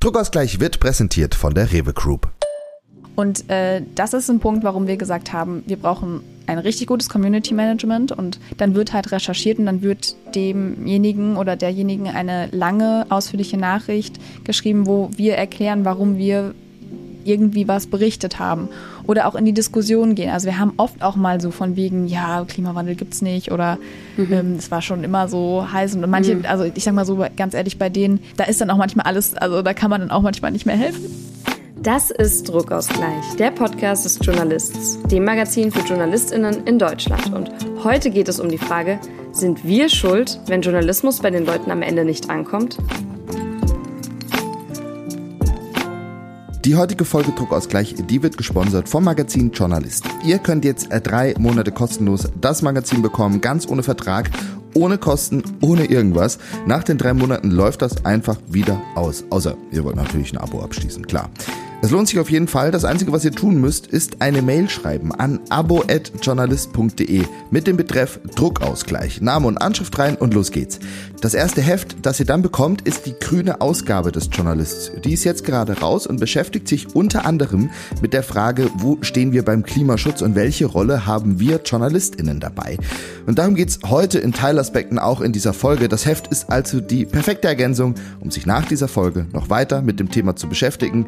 [0.00, 2.30] Druckausgleich wird präsentiert von der Rewe Group.
[3.16, 7.10] Und äh, das ist ein Punkt, warum wir gesagt haben, wir brauchen ein richtig gutes
[7.10, 13.04] Community Management und dann wird halt recherchiert und dann wird demjenigen oder derjenigen eine lange,
[13.10, 16.54] ausführliche Nachricht geschrieben, wo wir erklären, warum wir
[17.24, 18.70] irgendwie was berichtet haben
[19.10, 20.30] oder auch in die Diskussion gehen.
[20.30, 23.76] Also wir haben oft auch mal so von wegen, ja, Klimawandel gibt's nicht oder
[24.16, 24.32] mhm.
[24.32, 26.44] ähm, es war schon immer so heiß und manche, mhm.
[26.46, 29.34] also ich sag mal so ganz ehrlich, bei denen, da ist dann auch manchmal alles,
[29.34, 31.04] also da kann man dann auch manchmal nicht mehr helfen.
[31.82, 37.32] Das ist Druckausgleich, der Podcast des Journalists, dem Magazin für JournalistInnen in Deutschland.
[37.34, 37.50] Und
[37.82, 39.00] heute geht es um die Frage,
[39.32, 42.76] sind wir schuld, wenn Journalismus bei den Leuten am Ende nicht ankommt?
[46.70, 50.04] Die heutige Folge Druckausgleich, die wird gesponsert vom Magazin Journalist.
[50.24, 54.30] Ihr könnt jetzt äh, drei Monate kostenlos das Magazin bekommen, ganz ohne Vertrag,
[54.74, 56.38] ohne Kosten, ohne irgendwas.
[56.68, 59.24] Nach den drei Monaten läuft das einfach wieder aus.
[59.30, 61.28] Außer ihr wollt natürlich ein Abo abschließen, klar.
[61.82, 62.70] Es lohnt sich auf jeden Fall.
[62.70, 68.20] Das Einzige, was ihr tun müsst, ist eine Mail schreiben an abo.journalist.de mit dem Betreff
[68.34, 69.22] Druckausgleich.
[69.22, 70.78] Name und Anschrift rein und los geht's.
[71.22, 74.92] Das erste Heft, das ihr dann bekommt, ist die grüne Ausgabe des Journalists.
[75.04, 77.70] Die ist jetzt gerade raus und beschäftigt sich unter anderem
[78.02, 82.76] mit der Frage, wo stehen wir beim Klimaschutz und welche Rolle haben wir JournalistInnen dabei.
[83.26, 85.88] Und darum geht's heute in Teilaspekten auch in dieser Folge.
[85.88, 89.98] Das Heft ist also die perfekte Ergänzung, um sich nach dieser Folge noch weiter mit
[89.98, 91.06] dem Thema zu beschäftigen.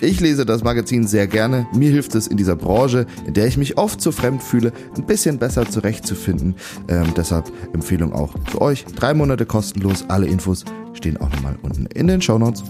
[0.00, 1.66] Ich ich lese das Magazin sehr gerne.
[1.72, 5.06] Mir hilft es in dieser Branche, in der ich mich oft zu fremd fühle, ein
[5.06, 6.54] bisschen besser zurechtzufinden.
[6.88, 8.84] Ähm, deshalb Empfehlung auch für euch.
[8.84, 10.04] Drei Monate kostenlos.
[10.08, 12.62] Alle Infos stehen auch nochmal unten in den Show Notes.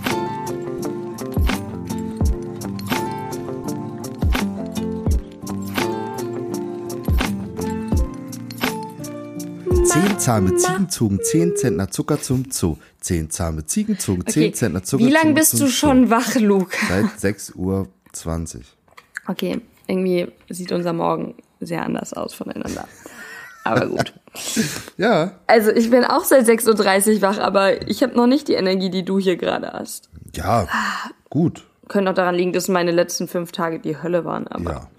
[9.92, 12.78] Zehn zahme Ziegen zogen zehn Zentner Zucker zum Zoo.
[13.00, 14.52] Zehn zahme Ziegen zogen zehn okay.
[14.52, 16.74] Zentner Zucker Wie lange bist du schon wach, Luke?
[16.88, 17.88] Seit 6.20 Uhr.
[19.28, 22.88] Okay, irgendwie sieht unser Morgen sehr anders aus voneinander.
[23.64, 24.14] Aber gut.
[24.96, 25.32] ja.
[25.46, 28.88] Also ich bin auch seit 6.30 Uhr wach, aber ich habe noch nicht die Energie,
[28.88, 30.08] die du hier gerade hast.
[30.34, 30.68] Ja,
[31.28, 31.64] gut.
[31.88, 34.90] Könnte auch daran liegen, dass meine letzten fünf Tage die Hölle waren, aber ja.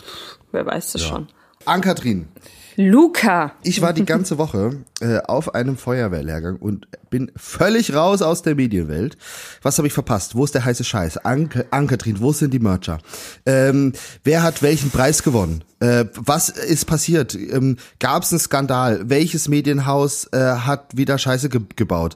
[0.52, 1.08] wer weiß das ja.
[1.08, 1.28] schon.
[1.66, 2.28] Ankatrin,
[2.76, 3.54] Luca.
[3.64, 8.56] Ich war die ganze Woche äh, auf einem Feuerwehrlehrgang und bin völlig raus aus der
[8.56, 9.18] Medienwelt.
[9.62, 10.36] Was habe ich verpasst?
[10.36, 11.18] Wo ist der heiße Scheiß?
[11.18, 13.00] Anke, Ankatrin, wo sind die Mercher?
[13.46, 15.64] Ähm, wer hat welchen Preis gewonnen?
[15.84, 17.36] Äh, was ist passiert?
[17.36, 19.10] Ähm, Gab es einen Skandal?
[19.10, 22.16] Welches Medienhaus äh, hat wieder Scheiße ge gebaut?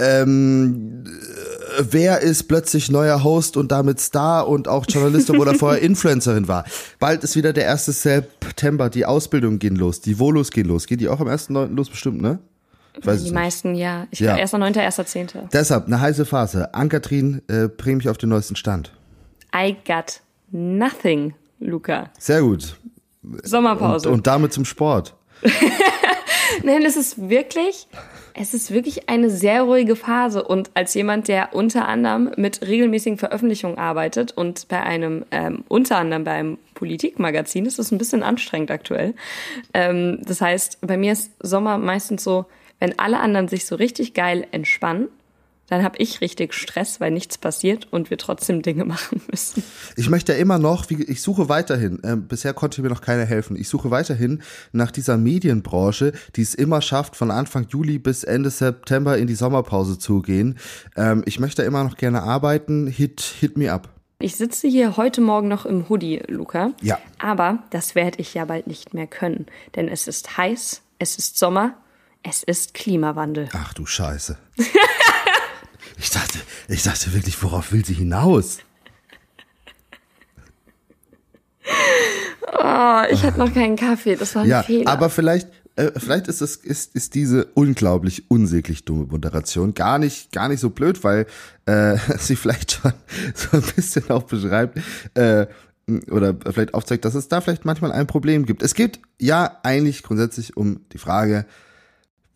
[0.00, 1.04] Ähm,
[1.78, 6.48] wer ist plötzlich neuer Host und damit Star und auch Journalist, obwohl er vorher Influencerin
[6.48, 6.64] war?
[6.98, 7.86] Bald ist wieder der 1.
[7.86, 10.88] September, die Ausbildung gehen los, die Volos gehen los.
[10.88, 11.72] Geht die auch am 1.9.
[11.76, 12.40] los bestimmt, ne?
[13.00, 13.80] Weiß die meisten, nicht.
[13.80, 14.08] ja.
[14.10, 14.34] Ich ja.
[14.34, 15.50] 1.9., 1.10.
[15.52, 16.74] Deshalb eine heiße Phase.
[16.74, 18.92] Ankatrin, äh, bring mich auf den neuesten Stand.
[19.54, 20.20] I got
[20.50, 22.10] nothing, Luca.
[22.18, 22.76] Sehr gut.
[23.42, 24.08] Sommerpause.
[24.08, 25.14] Und, und damit zum Sport.
[26.62, 27.86] Nein, es ist wirklich,
[28.34, 30.42] es ist wirklich eine sehr ruhige Phase.
[30.42, 35.98] Und als jemand, der unter anderem mit regelmäßigen Veröffentlichungen arbeitet und bei einem, ähm, unter
[35.98, 39.14] anderem bei einem Politikmagazin, ist es ein bisschen anstrengend aktuell.
[39.74, 42.46] Ähm, das heißt, bei mir ist Sommer meistens so,
[42.80, 45.08] wenn alle anderen sich so richtig geil entspannen,
[45.68, 49.62] dann habe ich richtig Stress, weil nichts passiert und wir trotzdem Dinge machen müssen.
[49.96, 53.24] Ich möchte ja immer noch, wie, ich suche weiterhin, äh, bisher konnte mir noch keiner
[53.24, 54.42] helfen, ich suche weiterhin
[54.72, 59.34] nach dieser Medienbranche, die es immer schafft, von Anfang Juli bis Ende September in die
[59.34, 60.58] Sommerpause zu gehen.
[60.96, 63.88] Ähm, ich möchte immer noch gerne arbeiten, hit, hit me up.
[64.20, 66.72] Ich sitze hier heute Morgen noch im Hoodie, Luca.
[66.82, 66.98] Ja.
[67.18, 69.46] Aber das werde ich ja bald nicht mehr können,
[69.76, 71.74] denn es ist heiß, es ist Sommer,
[72.24, 73.48] es ist Klimawandel.
[73.52, 74.36] Ach du Scheiße.
[75.98, 76.38] Ich dachte,
[76.68, 78.58] ich dachte wirklich, worauf will sie hinaus?
[82.50, 84.90] Oh, ich hatte noch keinen Kaffee, das war ein ja, Fehler.
[84.90, 90.32] Aber vielleicht, äh, vielleicht ist es ist, ist diese unglaublich unsäglich dumme Moderation gar nicht
[90.32, 91.26] gar nicht so blöd, weil
[91.66, 92.94] äh, sie vielleicht schon
[93.34, 94.78] so ein bisschen auch beschreibt
[95.14, 95.46] äh,
[96.10, 98.62] oder vielleicht aufzeigt, dass es da vielleicht manchmal ein Problem gibt.
[98.62, 101.44] Es geht ja eigentlich grundsätzlich um die Frage,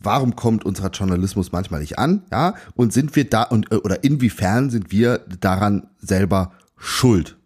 [0.03, 2.55] warum kommt unser Journalismus manchmal nicht an, ja?
[2.75, 7.37] Und sind wir da und äh, oder inwiefern sind wir daran selber schuld?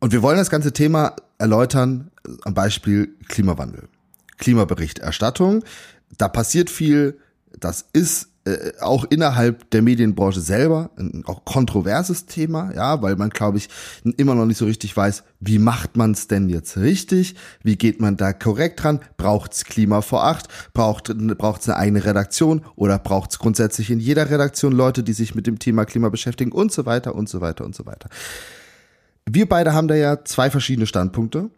[0.00, 2.10] Und wir wollen das ganze Thema erläutern
[2.42, 3.88] am Beispiel Klimawandel.
[4.38, 5.64] Klimaberichterstattung,
[6.18, 7.18] da passiert viel,
[7.58, 13.30] das ist äh, auch innerhalb der Medienbranche selber ein auch kontroverses Thema, ja, weil man,
[13.30, 13.68] glaube ich,
[14.18, 17.36] immer noch nicht so richtig weiß, wie macht man es denn jetzt richtig?
[17.62, 19.00] Wie geht man da korrekt dran?
[19.16, 20.48] Braucht's Klima vor acht?
[20.74, 25.46] Braucht braucht's eine eigene Redaktion oder braucht's grundsätzlich in jeder Redaktion Leute, die sich mit
[25.46, 28.10] dem Thema Klima beschäftigen und so weiter und so weiter und so weiter.
[29.24, 31.48] Wir beide haben da ja zwei verschiedene Standpunkte.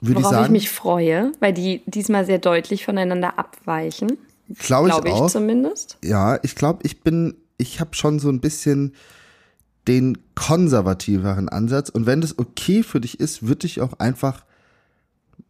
[0.00, 0.44] Würde Worauf ich, sagen.
[0.44, 4.18] ich mich freue, weil die diesmal sehr deutlich voneinander abweichen.
[4.48, 5.30] Glaube ich, glaub ich auch.
[5.30, 5.98] zumindest.
[6.04, 8.94] Ja, ich glaube, ich bin, ich habe schon so ein bisschen
[9.88, 11.88] den konservativeren Ansatz.
[11.88, 14.44] Und wenn das okay für dich ist, würde ich auch einfach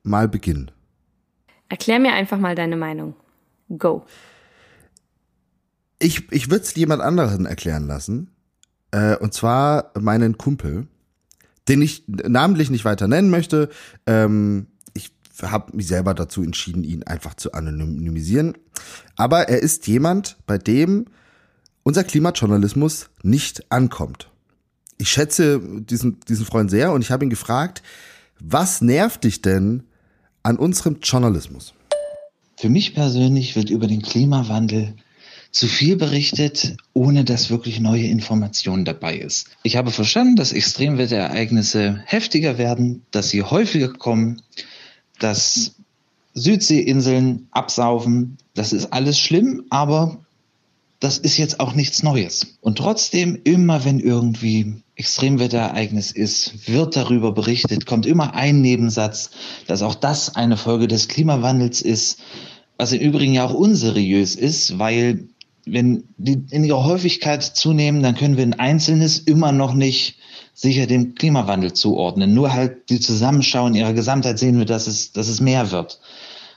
[0.03, 0.71] mal beginnen.
[1.69, 3.15] Erklär mir einfach mal deine Meinung.
[3.77, 4.05] Go.
[5.99, 8.31] Ich, ich würde es jemand anderen erklären lassen.
[8.91, 10.87] Äh, und zwar meinen Kumpel,
[11.69, 13.71] den ich namentlich nicht weiter nennen möchte.
[14.07, 14.69] Ähm,
[15.43, 18.55] habe mich selber dazu entschieden, ihn einfach zu anonymisieren.
[19.17, 21.07] Aber er ist jemand, bei dem
[21.83, 24.29] unser Klimajournalismus nicht ankommt.
[24.99, 27.83] Ich schätze diesen, diesen Freund sehr und ich habe ihn gefragt,
[28.41, 29.85] was nervt dich denn
[30.43, 31.75] an unserem Journalismus?
[32.57, 34.95] Für mich persönlich wird über den Klimawandel
[35.51, 39.49] zu viel berichtet, ohne dass wirklich neue Informationen dabei ist.
[39.63, 44.43] Ich habe verstanden, dass Extremwetterereignisse heftiger werden, dass sie häufiger kommen,
[45.19, 45.73] dass
[46.35, 50.19] Südseeinseln absaufen, das ist alles schlimm, aber
[51.01, 52.59] das ist jetzt auch nichts Neues.
[52.61, 59.31] Und trotzdem, immer wenn irgendwie Extremwetterereignis ist, wird darüber berichtet, kommt immer ein Nebensatz,
[59.67, 62.21] dass auch das eine Folge des Klimawandels ist,
[62.79, 65.29] was im Übrigen ja auch unseriös ist, weil
[65.67, 70.17] wenn die in ihrer Häufigkeit zunehmen, dann können wir ein Einzelnes immer noch nicht
[70.57, 72.33] sicher dem Klimawandel zuordnen.
[72.35, 76.01] Nur halt die Zusammenschau in ihrer Gesamtheit sehen wir, dass es, dass es mehr wird.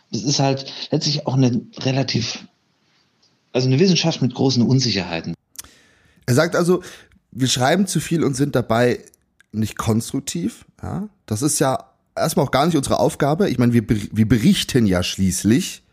[0.10, 2.40] Das ist halt letztlich auch eine relativ,
[3.52, 5.36] also eine Wissenschaft mit großen Unsicherheiten.
[6.26, 6.82] Er sagt also,
[7.32, 9.04] wir schreiben zu viel und sind dabei
[9.52, 10.66] nicht konstruktiv.
[10.82, 13.50] Ja, das ist ja erstmal auch gar nicht unsere Aufgabe.
[13.50, 15.84] Ich meine, wir, wir berichten ja schließlich.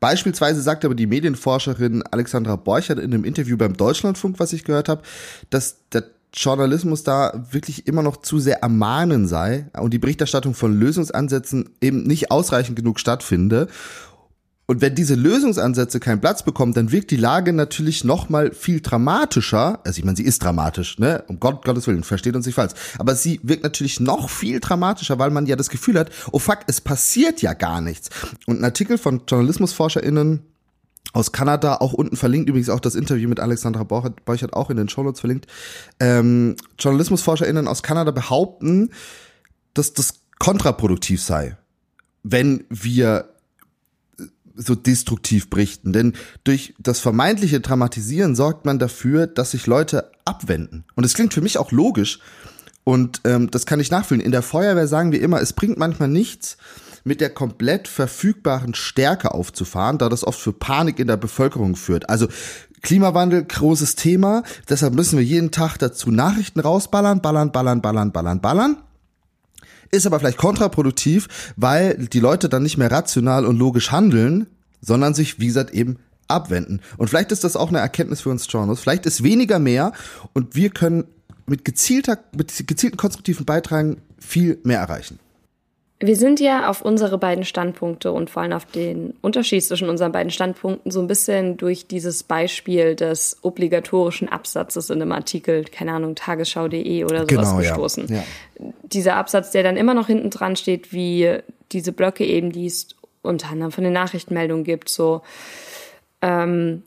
[0.00, 4.90] Beispielsweise sagt aber die Medienforscherin Alexandra Borchert in einem Interview beim Deutschlandfunk, was ich gehört
[4.90, 5.02] habe,
[5.48, 6.04] dass der
[6.36, 12.02] Journalismus da wirklich immer noch zu sehr ermahnen sei und die Berichterstattung von Lösungsansätzen eben
[12.02, 13.68] nicht ausreichend genug stattfinde.
[14.68, 18.80] Und wenn diese Lösungsansätze keinen Platz bekommen, dann wirkt die Lage natürlich noch mal viel
[18.80, 19.80] dramatischer.
[19.84, 21.22] Also ich meine, sie ist dramatisch, ne?
[21.28, 22.72] Um Gott, Gottes Willen, versteht uns nicht falsch.
[22.98, 26.58] Aber sie wirkt natürlich noch viel dramatischer, weil man ja das Gefühl hat, oh fuck,
[26.66, 28.10] es passiert ja gar nichts.
[28.46, 30.42] Und ein Artikel von JournalismusforscherInnen
[31.12, 34.88] aus Kanada, auch unten verlinkt, übrigens auch das Interview mit Alexandra Borchert auch in den
[34.88, 35.46] Shownotes verlinkt.
[36.00, 38.90] Ähm, JournalismusforscherInnen aus Kanada behaupten,
[39.74, 41.56] dass das kontraproduktiv sei,
[42.22, 43.30] wenn wir
[44.56, 45.92] so destruktiv berichten.
[45.92, 46.14] Denn
[46.44, 50.84] durch das vermeintliche Dramatisieren sorgt man dafür, dass sich Leute abwenden.
[50.94, 52.20] Und es klingt für mich auch logisch.
[52.84, 54.24] Und ähm, das kann ich nachfühlen.
[54.24, 56.56] In der Feuerwehr sagen wir immer, es bringt manchmal nichts,
[57.06, 62.10] mit der komplett verfügbaren Stärke aufzufahren, da das oft für Panik in der Bevölkerung führt.
[62.10, 62.26] Also
[62.82, 68.40] Klimawandel, großes Thema, deshalb müssen wir jeden Tag dazu Nachrichten rausballern, ballern, ballern, ballern, ballern,
[68.40, 68.76] ballern.
[69.92, 74.48] Ist aber vielleicht kontraproduktiv, weil die Leute dann nicht mehr rational und logisch handeln,
[74.80, 76.80] sondern sich, wie gesagt, eben abwenden.
[76.96, 78.80] Und vielleicht ist das auch eine Erkenntnis für uns Journals.
[78.80, 79.92] Vielleicht ist weniger mehr
[80.32, 81.04] und wir können
[81.46, 85.20] mit gezielter, mit gezielten konstruktiven Beiträgen viel mehr erreichen.
[85.98, 90.12] Wir sind ja auf unsere beiden Standpunkte und vor allem auf den Unterschied zwischen unseren
[90.12, 95.92] beiden Standpunkten so ein bisschen durch dieses Beispiel des obligatorischen Absatzes in einem Artikel, keine
[95.92, 98.08] Ahnung, tagesschau.de oder sowas genau, gestoßen.
[98.08, 98.16] Ja.
[98.16, 98.24] Ja.
[98.82, 101.38] Dieser Absatz, der dann immer noch hinten dran steht, wie
[101.72, 102.88] diese Blöcke eben, die es
[103.22, 105.22] unter anderem von den Nachrichtenmeldungen gibt, so
[106.20, 106.82] ähm,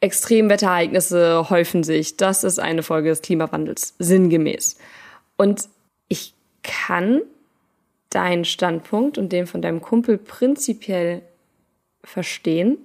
[0.00, 2.16] Extremwetterereignisse häufen sich.
[2.16, 4.76] Das ist eine Folge des Klimawandels, sinngemäß.
[5.36, 5.68] Und
[6.08, 7.20] ich kann
[8.10, 11.22] deinen Standpunkt und den von deinem Kumpel prinzipiell
[12.04, 12.78] verstehen.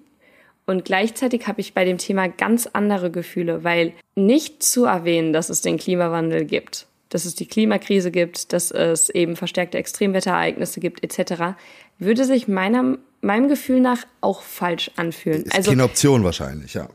[0.66, 5.50] Und gleichzeitig habe ich bei dem Thema ganz andere Gefühle, weil nicht zu erwähnen, dass
[5.50, 11.04] es den Klimawandel gibt, dass es die Klimakrise gibt, dass es eben verstärkte Extremwetterereignisse gibt,
[11.04, 11.56] etc.,
[12.00, 15.44] würde sich meiner, meinem Gefühl nach auch falsch anfühlen.
[15.44, 16.90] Ist also, keine Option wahrscheinlich, ja.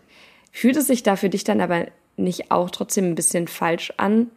[0.53, 4.31] Fühlt es sich da für dich dann aber nicht auch trotzdem ein bisschen falsch an,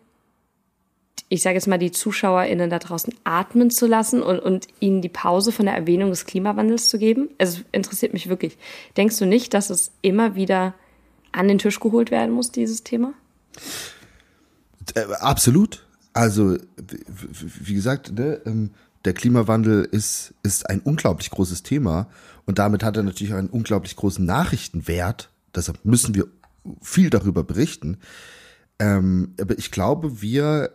[1.34, 5.10] ich sage jetzt mal, die ZuschauerInnen da draußen atmen zu lassen und, und ihnen die
[5.10, 7.30] Pause von der Erwähnung des Klimawandels zu geben?
[7.40, 8.60] Also, es interessiert mich wirklich.
[8.98, 10.76] Denkst du nicht, dass es immer wieder
[11.32, 13.14] an den Tisch geholt werden muss, dieses Thema?
[14.94, 15.88] Äh, absolut.
[16.14, 18.70] Also, wie gesagt, ne, ähm,
[19.04, 22.10] der Klimawandel ist, ist ein unglaublich großes Thema
[22.46, 25.32] und damit hat er natürlich einen unglaublich großen Nachrichtenwert.
[25.56, 26.28] Deshalb müssen wir
[26.84, 27.98] viel darüber berichten.
[28.78, 30.70] Ähm, aber ich glaube, wir,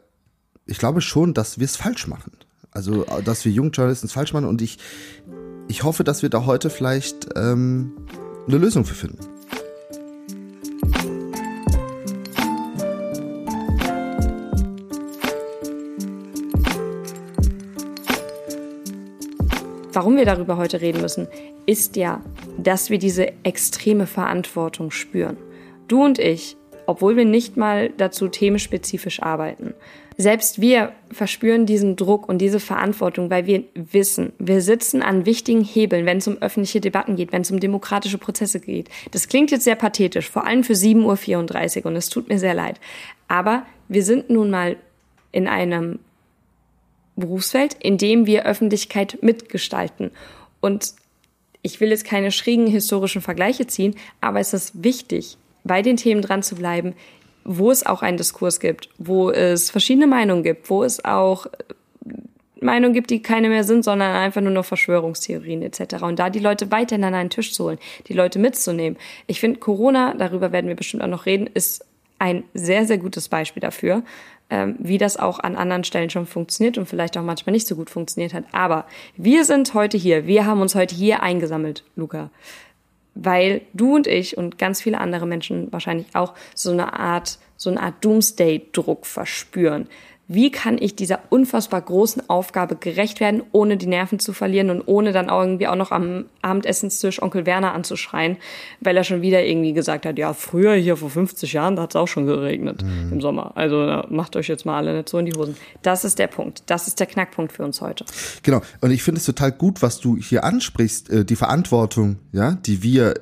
[0.68, 2.32] ich glaube schon, dass wir es falsch machen.
[2.70, 4.78] Also, dass wir jungen Journalisten es falsch machen und ich,
[5.66, 7.92] ich hoffe, dass wir da heute vielleicht ähm,
[8.46, 9.18] eine Lösung für finden.
[19.98, 21.26] warum wir darüber heute reden müssen,
[21.66, 22.22] ist ja,
[22.56, 25.36] dass wir diese extreme Verantwortung spüren.
[25.88, 26.56] Du und ich,
[26.88, 29.74] obwohl wir nicht mal dazu themenspezifisch arbeiten.
[30.16, 35.62] Selbst wir verspüren diesen Druck und diese Verantwortung, weil wir wissen, wir sitzen an wichtigen
[35.62, 38.88] Hebeln, wenn es um öffentliche Debatten geht, wenn es um demokratische Prozesse geht.
[39.10, 42.54] Das klingt jetzt sehr pathetisch, vor allem für 7.34 Uhr und es tut mir sehr
[42.54, 42.80] leid.
[43.28, 44.76] Aber wir sind nun mal
[45.30, 45.98] in einem
[47.16, 50.10] Berufsfeld, in dem wir Öffentlichkeit mitgestalten.
[50.62, 50.94] Und
[51.60, 56.22] ich will jetzt keine schrägen historischen Vergleiche ziehen, aber es ist wichtig, bei den Themen
[56.22, 56.94] dran zu bleiben,
[57.44, 61.50] wo es auch einen Diskurs gibt, wo es verschiedene Meinungen gibt, wo es auch äh,
[62.60, 66.02] Meinungen gibt, die keine mehr sind, sondern einfach nur noch Verschwörungstheorien etc.
[66.02, 68.98] Und da die Leute weiterhin an einen Tisch zu holen, die Leute mitzunehmen.
[69.26, 71.84] Ich finde, Corona, darüber werden wir bestimmt auch noch reden, ist
[72.18, 74.02] ein sehr, sehr gutes Beispiel dafür,
[74.50, 77.76] ähm, wie das auch an anderen Stellen schon funktioniert und vielleicht auch manchmal nicht so
[77.76, 78.44] gut funktioniert hat.
[78.52, 78.86] Aber
[79.16, 82.30] wir sind heute hier, wir haben uns heute hier eingesammelt, Luca,
[83.20, 87.70] weil du und ich und ganz viele andere Menschen wahrscheinlich auch so eine Art, so
[87.70, 89.88] eine Art Doomsday-Druck verspüren
[90.28, 94.82] wie kann ich dieser unfassbar großen Aufgabe gerecht werden, ohne die Nerven zu verlieren und
[94.86, 98.36] ohne dann auch irgendwie auch noch am Abendessenstisch Onkel Werner anzuschreien,
[98.80, 101.92] weil er schon wieder irgendwie gesagt hat, ja, früher hier vor 50 Jahren, da hat
[101.92, 103.12] es auch schon geregnet mhm.
[103.14, 103.52] im Sommer.
[103.56, 105.56] Also macht euch jetzt mal alle nicht so in die Hosen.
[105.80, 106.62] Das ist der Punkt.
[106.66, 108.04] Das ist der Knackpunkt für uns heute.
[108.42, 108.60] Genau.
[108.82, 112.82] Und ich finde es total gut, was du hier ansprichst, äh, die Verantwortung, ja, die
[112.82, 113.14] wir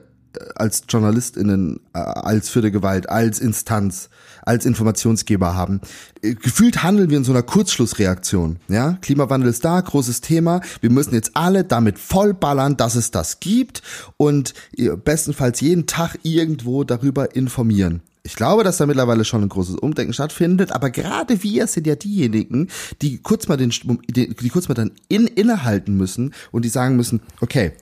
[0.54, 4.08] als JournalistInnen, äh, als für die Gewalt, als Instanz,
[4.42, 5.80] als Informationsgeber haben.
[6.22, 8.56] Äh, gefühlt handeln wir in so einer Kurzschlussreaktion.
[8.68, 10.60] Ja, Klimawandel ist da, großes Thema.
[10.80, 13.82] Wir müssen jetzt alle damit vollballern, dass es das gibt
[14.16, 18.02] und äh, bestenfalls jeden Tag irgendwo darüber informieren.
[18.26, 21.94] Ich glaube, dass da mittlerweile schon ein großes Umdenken stattfindet, aber gerade wir sind ja
[21.94, 22.68] diejenigen,
[23.00, 23.70] die kurz mal den,
[24.08, 27.72] die, die kurz mal dann in, innehalten müssen und die sagen müssen, okay,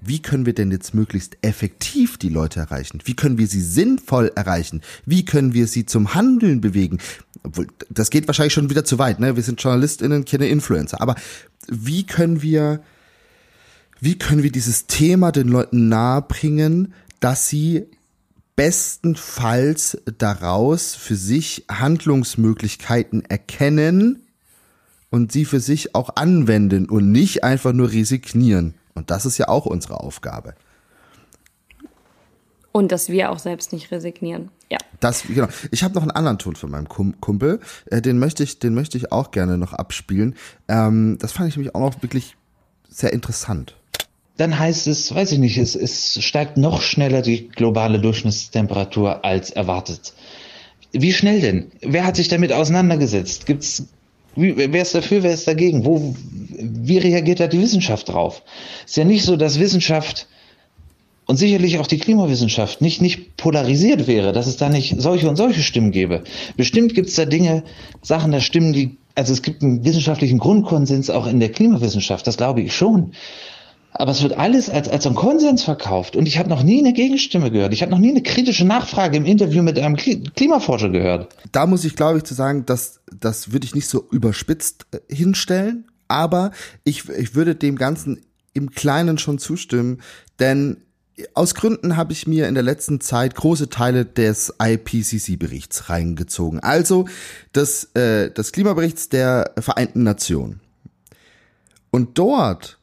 [0.00, 3.00] wie können wir denn jetzt möglichst effektiv die Leute erreichen?
[3.04, 4.82] Wie können wir sie sinnvoll erreichen?
[5.04, 6.98] Wie können wir sie zum Handeln bewegen?
[7.42, 9.36] Obwohl, das geht wahrscheinlich schon wieder zu weit, ne?
[9.36, 11.00] Wir sind JournalistInnen, keine Influencer.
[11.00, 11.16] Aber
[11.68, 12.82] wie können wir,
[14.00, 17.86] wie können wir dieses Thema den Leuten nahebringen, dass sie
[18.56, 24.26] bestenfalls daraus für sich Handlungsmöglichkeiten erkennen
[25.10, 28.74] und sie für sich auch anwenden und nicht einfach nur resignieren?
[28.94, 30.54] Und das ist ja auch unsere Aufgabe.
[32.72, 34.50] Und dass wir auch selbst nicht resignieren.
[34.70, 34.78] Ja.
[35.00, 35.48] Das, genau.
[35.70, 37.60] Ich habe noch einen anderen Ton von meinem Kumpel.
[37.86, 40.36] Äh, den möchte ich, den möchte ich auch gerne noch abspielen.
[40.68, 42.36] Ähm, das fand ich nämlich auch noch wirklich
[42.88, 43.76] sehr interessant.
[44.38, 49.50] Dann heißt es, weiß ich nicht, es, es steigt noch schneller die globale Durchschnittstemperatur als
[49.50, 50.14] erwartet.
[50.92, 51.72] Wie schnell denn?
[51.80, 53.44] Wer hat sich damit auseinandergesetzt?
[53.44, 53.88] Gibt's wie,
[54.34, 55.84] wer ist dafür, wer ist dagegen?
[55.84, 56.14] Wo,
[56.58, 58.42] wie reagiert da die Wissenschaft drauf?
[58.84, 60.26] Ist ja nicht so, dass Wissenschaft
[61.26, 65.36] und sicherlich auch die Klimawissenschaft nicht, nicht polarisiert wäre, dass es da nicht solche und
[65.36, 66.24] solche Stimmen gäbe.
[66.56, 67.62] Bestimmt gibt es da Dinge,
[68.02, 72.36] Sachen, da stimmen die, also es gibt einen wissenschaftlichen Grundkonsens auch in der Klimawissenschaft, das
[72.36, 73.12] glaube ich schon.
[73.94, 76.16] Aber es wird alles als, als ein Konsens verkauft.
[76.16, 77.74] Und ich habe noch nie eine Gegenstimme gehört.
[77.74, 81.34] Ich habe noch nie eine kritische Nachfrage im Interview mit einem Klimaforscher gehört.
[81.52, 85.14] Da muss ich, glaube ich, zu sagen, dass das würde ich nicht so überspitzt äh,
[85.14, 85.86] hinstellen.
[86.08, 86.52] Aber
[86.84, 88.22] ich, ich würde dem Ganzen
[88.54, 90.00] im Kleinen schon zustimmen.
[90.40, 90.78] Denn
[91.34, 96.60] aus Gründen habe ich mir in der letzten Zeit große Teile des IPCC-Berichts reingezogen.
[96.60, 97.06] Also
[97.54, 100.60] des, äh, des Klimaberichts der Vereinten Nationen.
[101.90, 102.78] Und dort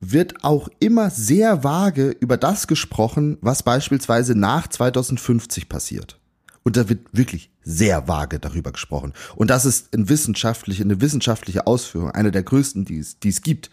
[0.00, 6.18] wird auch immer sehr vage über das gesprochen, was beispielsweise nach 2050 passiert.
[6.62, 9.12] Und da wird wirklich sehr vage darüber gesprochen.
[9.36, 13.42] Und das ist eine wissenschaftliche, eine wissenschaftliche Ausführung, eine der größten, die es, die es
[13.42, 13.70] gibt.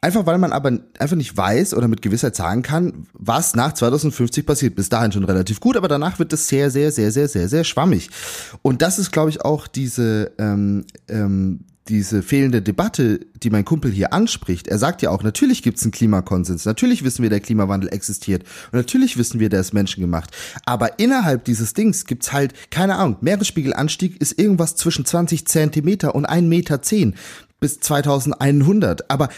[0.00, 4.44] Einfach weil man aber einfach nicht weiß oder mit Gewissheit sagen kann, was nach 2050
[4.44, 4.74] passiert.
[4.74, 7.62] Bis dahin schon relativ gut, aber danach wird es sehr, sehr, sehr, sehr, sehr, sehr
[7.62, 8.10] schwammig.
[8.62, 13.90] Und das ist, glaube ich, auch diese ähm, ähm, diese fehlende Debatte, die mein Kumpel
[13.90, 17.40] hier anspricht, er sagt ja auch, natürlich gibt es einen Klimakonsens, natürlich wissen wir, der
[17.40, 20.30] Klimawandel existiert und natürlich wissen wir, der ist menschengemacht.
[20.64, 26.28] Aber innerhalb dieses Dings gibt's halt, keine Ahnung, Meeresspiegelanstieg ist irgendwas zwischen 20 Zentimeter und
[26.28, 26.80] 1,10 Meter.
[27.58, 29.10] bis 2100.
[29.10, 29.28] Aber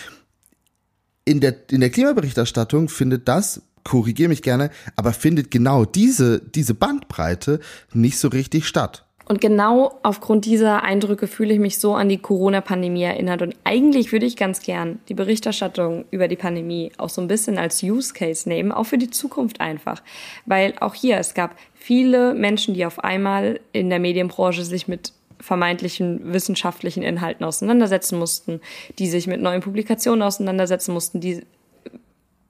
[1.24, 6.74] in der, in der Klimaberichterstattung findet das, korrigiere mich gerne, aber findet genau diese, diese
[6.74, 7.60] Bandbreite
[7.92, 9.06] nicht so richtig statt.
[9.26, 13.40] Und genau aufgrund dieser Eindrücke fühle ich mich so an die Corona-Pandemie erinnert.
[13.40, 17.56] Und eigentlich würde ich ganz gern die Berichterstattung über die Pandemie auch so ein bisschen
[17.56, 20.02] als Use Case nehmen, auch für die Zukunft einfach.
[20.44, 25.12] Weil auch hier, es gab viele Menschen, die auf einmal in der Medienbranche sich mit
[25.40, 28.60] vermeintlichen wissenschaftlichen Inhalten auseinandersetzen mussten,
[28.98, 31.42] die sich mit neuen Publikationen auseinandersetzen mussten, die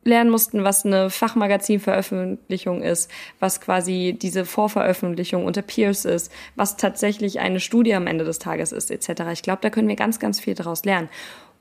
[0.04, 7.40] lernen mussten, was eine Fachmagazinveröffentlichung ist, was quasi diese Vorveröffentlichung unter Peers ist, was tatsächlich
[7.40, 9.22] eine Studie am Ende des Tages ist, etc.
[9.32, 11.08] Ich glaube, da können wir ganz, ganz viel daraus lernen.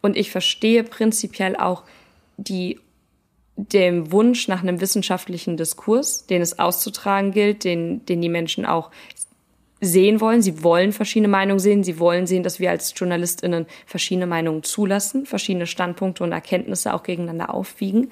[0.02, 1.84] Und ich verstehe prinzipiell auch
[2.38, 2.80] die
[3.56, 8.90] dem Wunsch nach einem wissenschaftlichen Diskurs, den es auszutragen gilt, den, den die Menschen auch
[9.84, 10.42] sehen wollen.
[10.42, 11.84] Sie wollen verschiedene Meinungen sehen.
[11.84, 17.04] Sie wollen sehen, dass wir als JournalistInnen verschiedene Meinungen zulassen, verschiedene Standpunkte und Erkenntnisse auch
[17.04, 18.12] gegeneinander aufwiegen.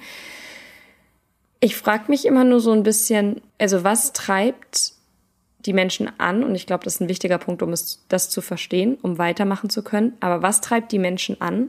[1.60, 4.94] Ich frage mich immer nur so ein bisschen, also was treibt
[5.60, 6.42] die Menschen an?
[6.42, 9.70] Und ich glaube, das ist ein wichtiger Punkt, um es, das zu verstehen, um weitermachen
[9.70, 10.14] zu können.
[10.20, 11.68] Aber was treibt die Menschen an,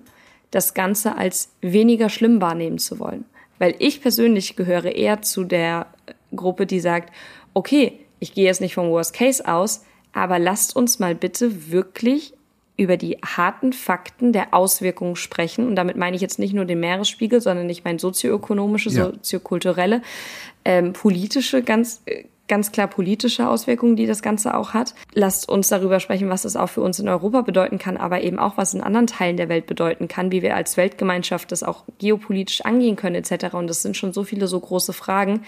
[0.51, 3.25] das Ganze als weniger schlimm wahrnehmen zu wollen?
[3.59, 5.87] Weil ich persönlich gehöre eher zu der
[6.35, 7.13] Gruppe, die sagt,
[7.53, 9.83] okay, ich gehe jetzt nicht vom Worst Case aus,
[10.13, 12.33] aber lasst uns mal bitte wirklich
[12.75, 15.67] über die harten Fakten der Auswirkungen sprechen.
[15.67, 19.05] Und damit meine ich jetzt nicht nur den Meeresspiegel, sondern ich meine sozioökonomische, ja.
[19.05, 20.01] soziokulturelle,
[20.65, 24.95] ähm, politische, ganz, äh, ganz klar politische Auswirkungen, die das Ganze auch hat.
[25.13, 28.39] Lasst uns darüber sprechen, was es auch für uns in Europa bedeuten kann, aber eben
[28.39, 31.83] auch, was in anderen Teilen der Welt bedeuten kann, wie wir als Weltgemeinschaft das auch
[31.99, 33.53] geopolitisch angehen können, etc.
[33.53, 35.43] Und das sind schon so viele so große Fragen,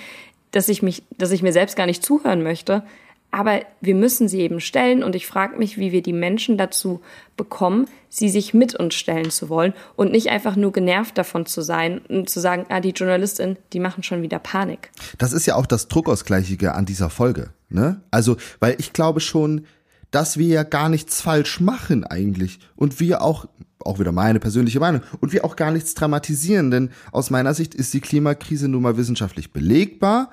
[0.52, 2.84] dass ich mich, dass ich mir selbst gar nicht zuhören möchte,
[3.32, 7.02] aber wir müssen sie eben stellen und ich frage mich, wie wir die Menschen dazu
[7.36, 11.62] bekommen, sie sich mit uns stellen zu wollen und nicht einfach nur genervt davon zu
[11.62, 14.90] sein und zu sagen, ah, die Journalistin, die machen schon wieder Panik.
[15.18, 18.02] Das ist ja auch das Druckausgleichige an dieser Folge, ne?
[18.10, 19.66] Also, weil ich glaube schon,
[20.12, 23.48] dass wir ja gar nichts falsch machen eigentlich und wir auch
[23.80, 27.76] auch wieder meine persönliche Meinung und wir auch gar nichts dramatisieren, denn aus meiner Sicht
[27.76, 30.32] ist die Klimakrise nun mal wissenschaftlich belegbar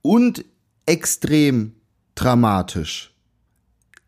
[0.00, 0.44] und
[0.86, 1.72] extrem
[2.18, 3.14] dramatisch.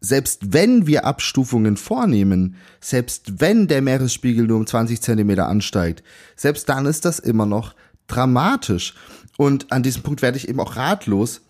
[0.01, 6.03] Selbst wenn wir Abstufungen vornehmen, selbst wenn der Meeresspiegel nur um 20 Zentimeter ansteigt,
[6.37, 7.75] selbst dann ist das immer noch
[8.07, 8.95] dramatisch.
[9.37, 11.43] Und an diesem Punkt werde ich eben auch ratlos.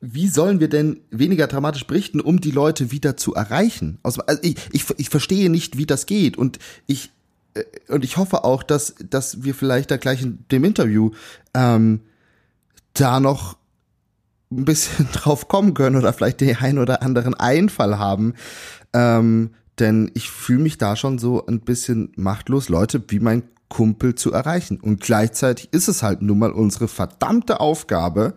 [0.00, 3.98] Wie sollen wir denn weniger dramatisch berichten, um die Leute wieder zu erreichen?
[4.02, 6.36] Also ich, ich, ich verstehe nicht, wie das geht.
[6.36, 7.10] Und ich,
[7.54, 11.10] äh, und ich hoffe auch, dass, dass wir vielleicht da gleich in dem Interview
[11.54, 12.00] ähm,
[12.94, 13.56] da noch
[14.50, 18.34] ein bisschen drauf kommen können oder vielleicht den einen oder anderen Einfall haben.
[18.92, 24.14] Ähm, denn ich fühle mich da schon so ein bisschen machtlos, Leute wie mein Kumpel
[24.14, 24.78] zu erreichen.
[24.78, 28.34] Und gleichzeitig ist es halt nun mal unsere verdammte Aufgabe,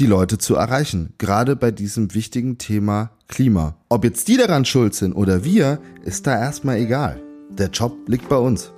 [0.00, 1.14] die Leute zu erreichen.
[1.18, 3.76] Gerade bei diesem wichtigen Thema Klima.
[3.88, 7.22] Ob jetzt die daran schuld sind oder wir, ist da erstmal egal.
[7.50, 8.72] Der Job liegt bei uns.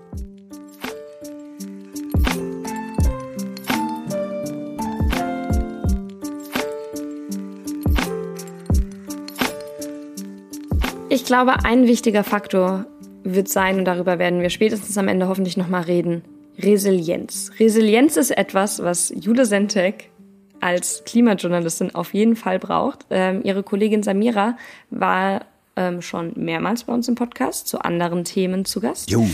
[11.27, 12.87] Glaube, ein wichtiger Faktor
[13.23, 16.23] wird sein, und darüber werden wir spätestens am Ende hoffentlich nochmal reden,
[16.59, 17.51] Resilienz.
[17.61, 20.11] Resilienz ist etwas, was Jule Sentek
[20.61, 23.05] als Klimajournalistin auf jeden Fall braucht.
[23.11, 24.57] Ähm, ihre Kollegin Samira
[24.91, 25.45] war
[25.77, 29.11] ähm, schon mehrmals bei uns im Podcast zu anderen Themen zu Gast.
[29.11, 29.29] Jo.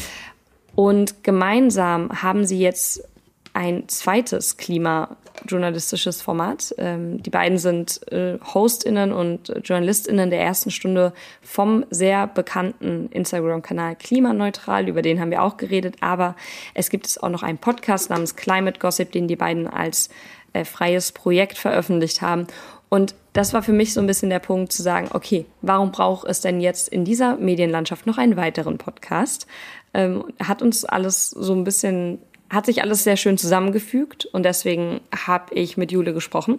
[0.75, 3.05] Und gemeinsam haben sie jetzt
[3.55, 6.75] ein zweites klimajournalistisches Format.
[6.79, 11.13] Ähm, die beiden sind äh, HostInnen und JournalistInnen der ersten Stunde
[11.43, 16.37] vom sehr bekannten Instagram-Kanal Klimaneutral, über den haben wir auch geredet, aber
[16.75, 20.09] es gibt es auch noch einen Podcast namens Climate Gossip, den die beiden als
[20.53, 22.47] äh, freies Projekt veröffentlicht haben.
[22.89, 26.29] Und das war für mich so ein bisschen der Punkt zu sagen, okay, warum braucht
[26.29, 29.47] es denn jetzt in dieser Medienlandschaft noch einen weiteren Podcast?
[29.95, 32.19] Ähm, hat uns alles so ein bisschen
[32.53, 36.59] hat sich alles sehr schön zusammengefügt und deswegen habe ich mit Jule gesprochen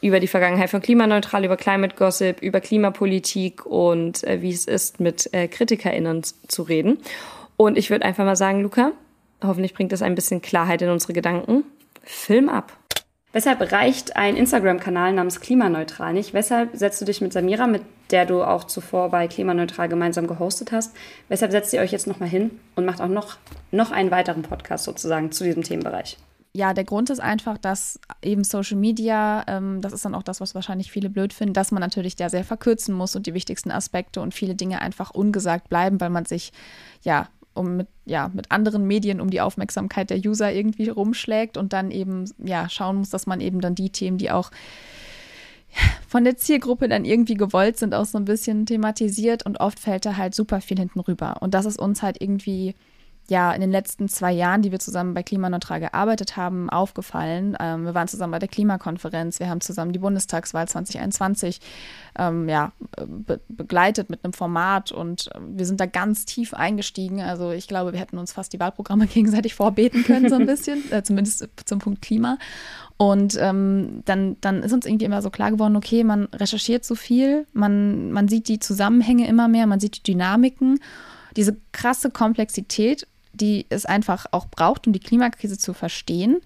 [0.00, 5.00] über die Vergangenheit von Klimaneutral, über Climate Gossip, über Klimapolitik und äh, wie es ist,
[5.00, 6.98] mit äh, KritikerInnen zu reden.
[7.56, 8.92] Und ich würde einfach mal sagen, Luca,
[9.42, 11.64] hoffentlich bringt das ein bisschen Klarheit in unsere Gedanken.
[12.04, 12.72] Film ab.
[13.36, 16.32] Weshalb reicht ein Instagram-Kanal namens Klimaneutral nicht?
[16.32, 20.72] Weshalb setzt du dich mit Samira, mit der du auch zuvor bei Klimaneutral gemeinsam gehostet
[20.72, 20.96] hast,
[21.28, 23.36] weshalb setzt ihr euch jetzt nochmal hin und macht auch noch,
[23.72, 26.16] noch einen weiteren Podcast sozusagen zu diesem Themenbereich?
[26.56, 30.40] ja, der Grund ist einfach, dass eben Social Media, ähm, das ist dann auch das,
[30.40, 33.70] was wahrscheinlich viele blöd finden, dass man natürlich da sehr verkürzen muss und die wichtigsten
[33.70, 36.52] Aspekte und viele Dinge einfach ungesagt bleiben, weil man sich
[37.02, 41.72] ja um mit, ja, mit anderen Medien um die Aufmerksamkeit der User irgendwie rumschlägt und
[41.72, 44.50] dann eben ja schauen muss, dass man eben dann die Themen, die auch
[46.08, 50.06] von der Zielgruppe dann irgendwie gewollt sind, auch so ein bisschen thematisiert und oft fällt
[50.06, 51.36] da halt super viel hinten rüber.
[51.40, 52.74] Und das ist uns halt irgendwie
[53.30, 57.56] ja in den letzten zwei Jahren, die wir zusammen bei Klimaneutral gearbeitet haben, aufgefallen.
[57.60, 61.60] Ähm, wir waren zusammen bei der Klimakonferenz, wir haben zusammen die Bundestagswahl 2021
[62.18, 62.72] ähm, ja,
[63.06, 67.20] be begleitet mit einem Format und äh, wir sind da ganz tief eingestiegen.
[67.20, 70.90] Also ich glaube, wir hätten uns fast die Wahlprogramme gegenseitig vorbeten können, so ein bisschen,
[70.92, 72.38] äh, zumindest zum Punkt Klima.
[72.98, 76.94] Und ähm, dann, dann ist uns irgendwie immer so klar geworden, okay, man recherchiert so
[76.94, 80.80] viel, man, man sieht die Zusammenhänge immer mehr, man sieht die Dynamiken,
[81.36, 83.06] diese krasse Komplexität
[83.36, 86.38] die es einfach auch braucht, um die Klimakrise zu verstehen.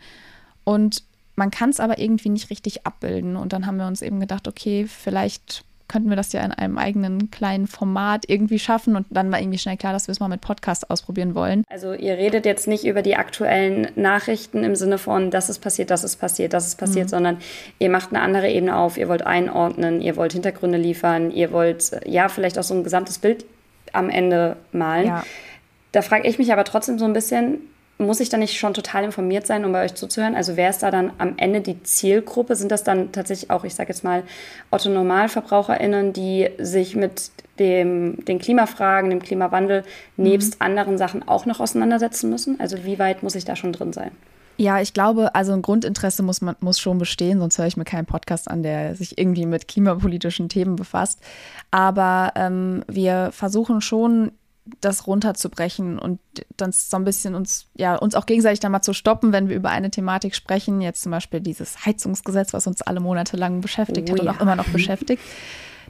[0.65, 1.03] Und
[1.37, 3.37] man kann es aber irgendwie nicht richtig abbilden.
[3.37, 6.79] Und dann haben wir uns eben gedacht, okay, vielleicht könnten wir das ja in einem
[6.79, 8.95] eigenen kleinen Format irgendwie schaffen.
[8.95, 11.65] Und dann war irgendwie schnell klar, dass wir es mal mit Podcast ausprobieren wollen.
[11.69, 15.91] Also ihr redet jetzt nicht über die aktuellen Nachrichten im Sinne von, das ist passiert,
[15.91, 17.11] das ist passiert, das ist passiert, mhm.
[17.11, 17.39] sondern
[17.81, 21.91] ihr macht eine andere Ebene auf, ihr wollt einordnen, ihr wollt Hintergründe liefern, ihr wollt
[22.07, 23.45] ja vielleicht auch so ein gesamtes Bild
[23.93, 25.07] am Ende malen.
[25.09, 25.25] Ja.
[25.93, 27.61] Da frage ich mich aber trotzdem so ein bisschen,
[27.99, 30.35] muss ich da nicht schon total informiert sein, um bei euch zuzuhören?
[30.35, 32.57] Also wer ist da dann am Ende die Zielgruppe?
[32.57, 34.23] Sind das dann tatsächlich auch, ich sage jetzt mal,
[34.71, 39.85] Otto-NormalverbraucherInnen, die sich mit dem, den Klimafragen, dem Klimawandel
[40.17, 40.67] nebst mhm.
[40.67, 42.59] anderen Sachen auch noch auseinandersetzen müssen?
[42.59, 44.13] Also wie weit muss ich da schon drin sein?
[44.57, 47.85] Ja, ich glaube, also ein Grundinteresse muss man muss schon bestehen, sonst höre ich mir
[47.85, 51.21] keinen Podcast an, der sich irgendwie mit klimapolitischen Themen befasst.
[51.71, 54.33] Aber ähm, wir versuchen schon
[54.81, 56.21] das runterzubrechen und
[56.57, 59.57] dann so ein bisschen uns, ja, uns auch gegenseitig dann mal zu stoppen, wenn wir
[59.57, 60.81] über eine Thematik sprechen.
[60.81, 64.41] Jetzt zum Beispiel dieses Heizungsgesetz, was uns alle Monate lang beschäftigt oh, hat und auch
[64.41, 65.23] immer noch beschäftigt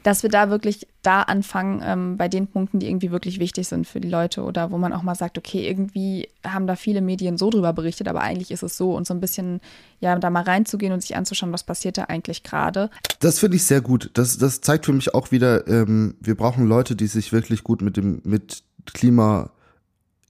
[0.03, 3.87] dass wir da wirklich da anfangen ähm, bei den Punkten, die irgendwie wirklich wichtig sind
[3.87, 7.37] für die Leute oder wo man auch mal sagt, okay, irgendwie haben da viele Medien
[7.37, 9.61] so drüber berichtet, aber eigentlich ist es so und so ein bisschen,
[9.99, 12.89] ja, da mal reinzugehen und sich anzuschauen, was passiert da eigentlich gerade.
[13.19, 14.09] Das finde ich sehr gut.
[14.13, 17.81] Das, das zeigt für mich auch wieder, ähm, wir brauchen Leute, die sich wirklich gut
[17.81, 19.51] mit dem, mit Klima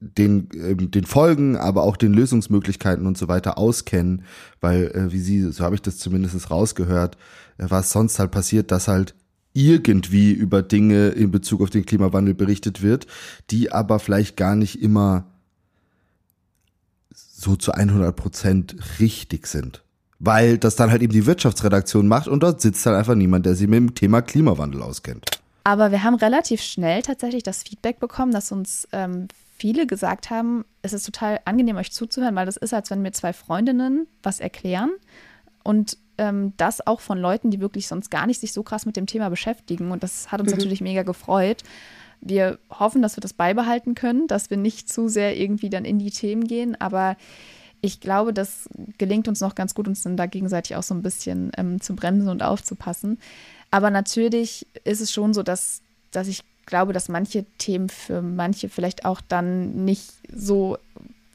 [0.01, 4.23] den, ähm, den Folgen, aber auch den Lösungsmöglichkeiten und so weiter auskennen,
[4.59, 7.17] weil, äh, wie sie, so habe ich das zumindest rausgehört,
[7.57, 9.13] äh, was sonst halt passiert, dass halt
[9.53, 13.05] irgendwie über Dinge in Bezug auf den Klimawandel berichtet wird,
[13.51, 15.25] die aber vielleicht gar nicht immer
[17.13, 19.83] so zu 100 Prozent richtig sind.
[20.19, 23.55] Weil das dann halt eben die Wirtschaftsredaktion macht und dort sitzt halt einfach niemand, der
[23.55, 25.40] sich mit dem Thema Klimawandel auskennt.
[25.63, 30.65] Aber wir haben relativ schnell tatsächlich das Feedback bekommen, dass uns ähm, viele gesagt haben,
[30.81, 34.39] es ist total angenehm, euch zuzuhören, weil das ist, als wenn mir zwei Freundinnen was
[34.39, 34.91] erklären
[35.63, 38.95] und ähm, das auch von Leuten, die wirklich sonst gar nicht sich so krass mit
[38.95, 39.91] dem Thema beschäftigen.
[39.91, 40.57] Und das hat uns mhm.
[40.57, 41.63] natürlich mega gefreut.
[42.21, 45.99] Wir hoffen, dass wir das beibehalten können, dass wir nicht zu sehr irgendwie dann in
[45.99, 46.79] die Themen gehen.
[46.79, 47.17] Aber
[47.81, 51.01] ich glaube, das gelingt uns noch ganz gut, uns dann da gegenseitig auch so ein
[51.01, 53.17] bisschen ähm, zu bremsen und aufzupassen.
[53.71, 55.81] Aber natürlich ist es schon so, dass,
[56.11, 60.77] dass ich glaube, dass manche Themen für manche vielleicht auch dann nicht so,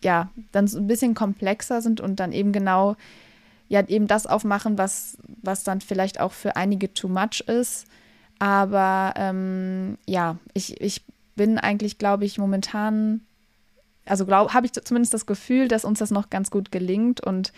[0.03, 2.97] ja, dann so ein bisschen komplexer sind und dann eben genau
[3.69, 7.87] ja eben das aufmachen, was, was dann vielleicht auch für einige too much ist.
[8.39, 11.03] Aber ähm, ja, ich, ich
[11.37, 13.23] bin eigentlich, glaube ich, momentan,
[14.05, 17.53] also habe ich zumindest das Gefühl, dass uns das noch ganz gut gelingt und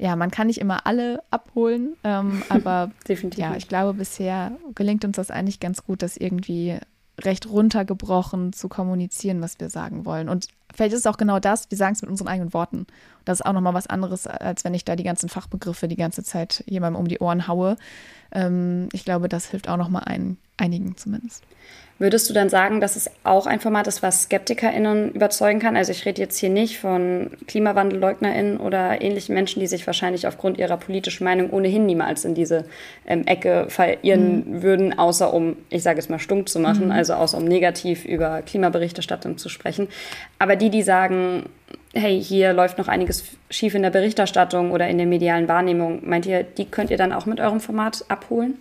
[0.00, 2.90] ja, man kann nicht immer alle abholen, ähm, aber
[3.36, 6.78] ja, ich glaube, bisher gelingt uns das eigentlich ganz gut, das irgendwie
[7.20, 10.30] recht runtergebrochen zu kommunizieren, was wir sagen wollen.
[10.30, 12.86] Und vielleicht ist es auch genau das, wir sagen es mit unseren eigenen Worten.
[13.24, 16.22] Das ist auch nochmal was anderes, als wenn ich da die ganzen Fachbegriffe die ganze
[16.22, 17.76] Zeit jemandem um die Ohren haue.
[18.32, 21.44] Ähm, ich glaube, das hilft auch nochmal ein, einigen zumindest.
[22.00, 25.76] Würdest du dann sagen, dass es auch ein Format ist, was SkeptikerInnen überzeugen kann?
[25.76, 30.56] Also ich rede jetzt hier nicht von KlimawandelleugnerInnen oder ähnlichen Menschen, die sich wahrscheinlich aufgrund
[30.56, 32.64] ihrer politischen Meinung ohnehin niemals in diese
[33.06, 34.62] ähm, Ecke verirren mhm.
[34.62, 36.92] würden, außer um, ich sage es mal, stunk zu machen, mhm.
[36.92, 39.86] also außer um negativ über Klimaberichterstattung zu sprechen.
[40.38, 41.44] Aber die, die sagen,
[41.92, 46.26] hey, hier läuft noch einiges schief in der Berichterstattung oder in der medialen Wahrnehmung, meint
[46.26, 48.58] ihr, die könnt ihr dann auch mit eurem Format abholen?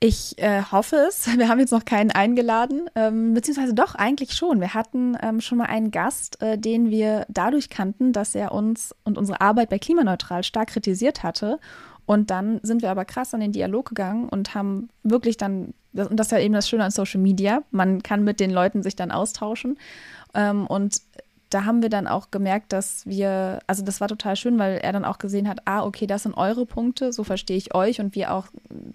[0.00, 1.26] Ich äh, hoffe es.
[1.38, 4.60] Wir haben jetzt noch keinen eingeladen, ähm, beziehungsweise doch eigentlich schon.
[4.60, 8.94] Wir hatten ähm, schon mal einen Gast, äh, den wir dadurch kannten, dass er uns
[9.04, 11.58] und unsere Arbeit bei Klimaneutral stark kritisiert hatte.
[12.06, 16.16] Und dann sind wir aber krass an den Dialog gegangen und haben wirklich dann, und
[16.20, 18.96] das ist ja eben das Schöne an Social Media, man kann mit den Leuten sich
[18.96, 19.78] dann austauschen.
[20.34, 21.00] Ähm, und
[21.54, 24.92] da haben wir dann auch gemerkt, dass wir, also das war total schön, weil er
[24.92, 28.16] dann auch gesehen hat, ah, okay, das sind eure Punkte, so verstehe ich euch und
[28.16, 28.48] wir auch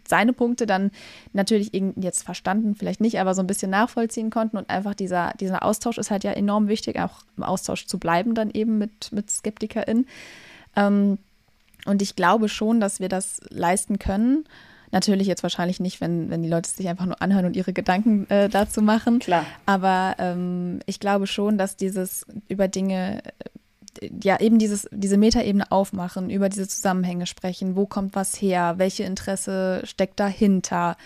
[0.05, 0.91] seine Punkte dann
[1.31, 5.63] natürlich jetzt verstanden, vielleicht nicht, aber so ein bisschen nachvollziehen konnten und einfach dieser, dieser
[5.63, 9.31] Austausch ist halt ja enorm wichtig, auch im Austausch zu bleiben dann eben mit, mit
[9.31, 10.05] SkeptikerInnen.
[10.75, 11.17] Ähm,
[11.85, 14.43] und ich glaube schon, dass wir das leisten können.
[14.91, 18.29] Natürlich jetzt wahrscheinlich nicht, wenn, wenn die Leute sich einfach nur anhören und ihre Gedanken
[18.29, 19.19] äh, dazu machen.
[19.19, 19.45] Klar.
[19.65, 23.21] Aber ähm, ich glaube schon, dass dieses über Dinge,
[24.01, 28.75] äh, ja, eben dieses, diese Metaebene aufmachen, über diese Zusammenhänge sprechen, wo kommt was her,
[28.77, 30.97] welche Interesse steckt dahinter,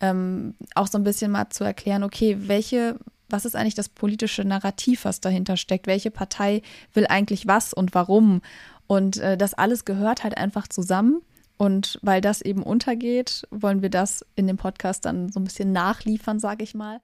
[0.00, 2.96] ähm, auch so ein bisschen mal zu erklären, okay, welche,
[3.28, 5.86] was ist eigentlich das politische Narrativ, was dahinter steckt?
[5.86, 8.42] Welche Partei will eigentlich was und warum?
[8.86, 11.22] Und äh, das alles gehört halt einfach zusammen.
[11.60, 15.72] Und weil das eben untergeht, wollen wir das in dem Podcast dann so ein bisschen
[15.72, 17.00] nachliefern, sage ich mal.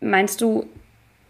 [0.00, 0.66] Meinst du,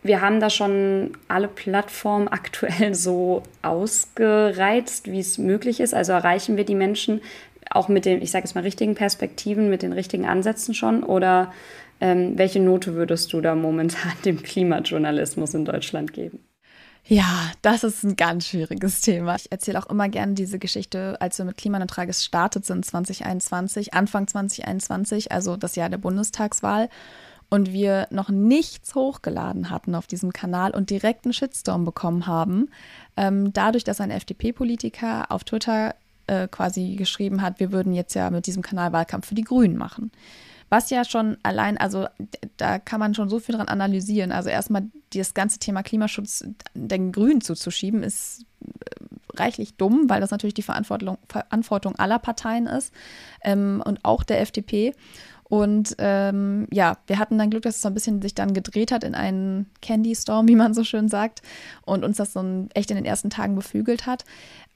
[0.02, 5.92] wir haben da schon alle Plattformen aktuell so ausgereizt, wie es möglich ist?
[5.92, 7.20] Also erreichen wir die Menschen
[7.68, 11.02] auch mit den, ich sage jetzt mal, richtigen Perspektiven, mit den richtigen Ansätzen schon?
[11.02, 11.52] Oder
[12.00, 16.42] ähm, welche Note würdest du da momentan dem Klimajournalismus in Deutschland geben?
[17.06, 19.34] Ja, das ist ein ganz schwieriges Thema.
[19.34, 24.28] Ich erzähle auch immer gerne diese Geschichte, als wir mit Klimaneutral gestartet sind 2021, Anfang
[24.28, 26.88] 2021, also das Jahr der Bundestagswahl
[27.48, 32.70] und wir noch nichts hochgeladen hatten auf diesem Kanal und direkt einen Shitstorm bekommen haben,
[33.16, 35.96] ähm, dadurch, dass ein FDP-Politiker auf Twitter
[36.28, 39.76] äh, quasi geschrieben hat, wir würden jetzt ja mit diesem Kanal Wahlkampf für die Grünen
[39.76, 40.12] machen.
[40.70, 42.06] Was ja schon allein, also
[42.56, 44.32] da kann man schon so viel dran analysieren.
[44.32, 50.30] Also erstmal das ganze Thema Klimaschutz den Grünen zuzuschieben, ist äh, reichlich dumm, weil das
[50.30, 52.94] natürlich die Verantwortung, Verantwortung aller Parteien ist
[53.42, 54.94] ähm, und auch der FDP.
[55.50, 58.92] Und ähm, ja, wir hatten dann Glück, dass es so ein bisschen sich dann gedreht
[58.92, 61.42] hat in einen Candy Storm, wie man so schön sagt,
[61.82, 64.24] und uns das so echt in den ersten Tagen beflügelt hat.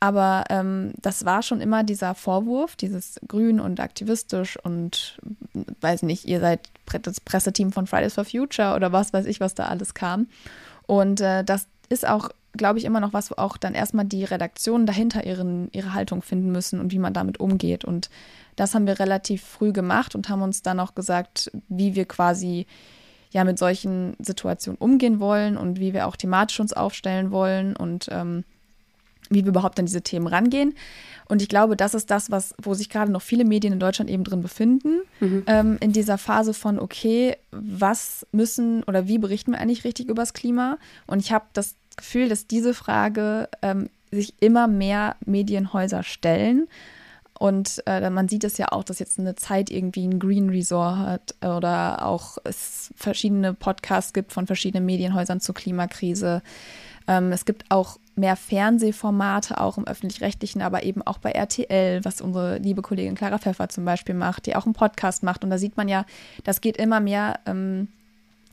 [0.01, 5.17] Aber ähm, das war schon immer dieser Vorwurf, dieses grün und aktivistisch und
[5.81, 6.69] weiß nicht, ihr seid
[7.03, 10.27] das Presseteam von Fridays for Future oder was weiß ich, was da alles kam.
[10.89, 14.25] Und äh, das ist auch, glaube ich, immer noch was, wo auch dann erstmal die
[14.25, 17.85] Redaktionen dahinter ihren, ihre Haltung finden müssen und wie man damit umgeht.
[17.85, 18.11] Und
[18.57, 22.67] das haben wir relativ früh gemacht und haben uns dann auch gesagt, wie wir quasi
[23.31, 28.09] ja mit solchen Situationen umgehen wollen und wie wir auch thematisch uns aufstellen wollen und
[28.11, 28.45] ähm,
[29.31, 30.75] wie wir überhaupt an diese Themen rangehen.
[31.27, 34.11] Und ich glaube, das ist das, was, wo sich gerade noch viele Medien in Deutschland
[34.11, 35.43] eben drin befinden, mhm.
[35.47, 40.23] ähm, in dieser Phase von, okay, was müssen oder wie berichten wir eigentlich richtig über
[40.23, 40.79] das Klima?
[41.07, 46.69] Und ich habe das Gefühl, dass diese Frage ähm, sich immer mehr Medienhäuser stellen.
[47.39, 50.99] Und äh, man sieht es ja auch, dass jetzt eine Zeit irgendwie ein Green Resort
[50.99, 56.43] hat oder auch es verschiedene Podcasts gibt von verschiedenen Medienhäusern zur Klimakrise.
[57.09, 62.21] Ähm, es gibt auch mehr Fernsehformate, auch im öffentlich-rechtlichen, aber eben auch bei RTL, was
[62.21, 65.43] unsere liebe Kollegin Clara Pfeffer zum Beispiel macht, die auch einen Podcast macht.
[65.43, 66.07] Und da sieht man ja,
[66.45, 67.89] das geht immer mehr ähm,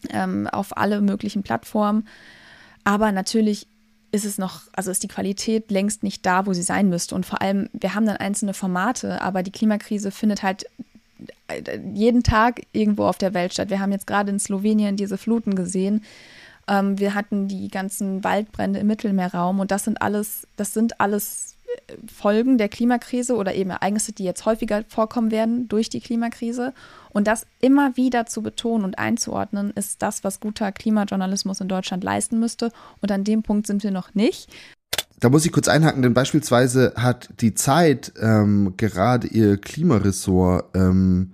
[0.09, 2.07] ähm, auf alle möglichen Plattformen.
[2.83, 3.67] Aber natürlich
[4.11, 7.15] ist es noch, also ist die Qualität längst nicht da, wo sie sein müsste.
[7.15, 10.65] Und vor allem, wir haben dann einzelne Formate, aber die Klimakrise findet halt
[11.47, 13.69] äh, jeden Tag irgendwo auf der Welt statt.
[13.69, 16.03] Wir haben jetzt gerade in Slowenien diese Fluten gesehen.
[16.67, 21.55] Ähm, wir hatten die ganzen Waldbrände im Mittelmeerraum und das sind alles, das sind alles
[21.87, 26.73] äh, Folgen der Klimakrise oder eben Ereignisse, die jetzt häufiger vorkommen werden durch die Klimakrise.
[27.13, 32.03] Und das immer wieder zu betonen und einzuordnen, ist das, was guter Klimajournalismus in Deutschland
[32.03, 32.71] leisten müsste.
[33.01, 34.49] Und an dem Punkt sind wir noch nicht.
[35.19, 41.33] Da muss ich kurz einhaken, denn beispielsweise hat die Zeit ähm, gerade ihr Klimaressort ähm,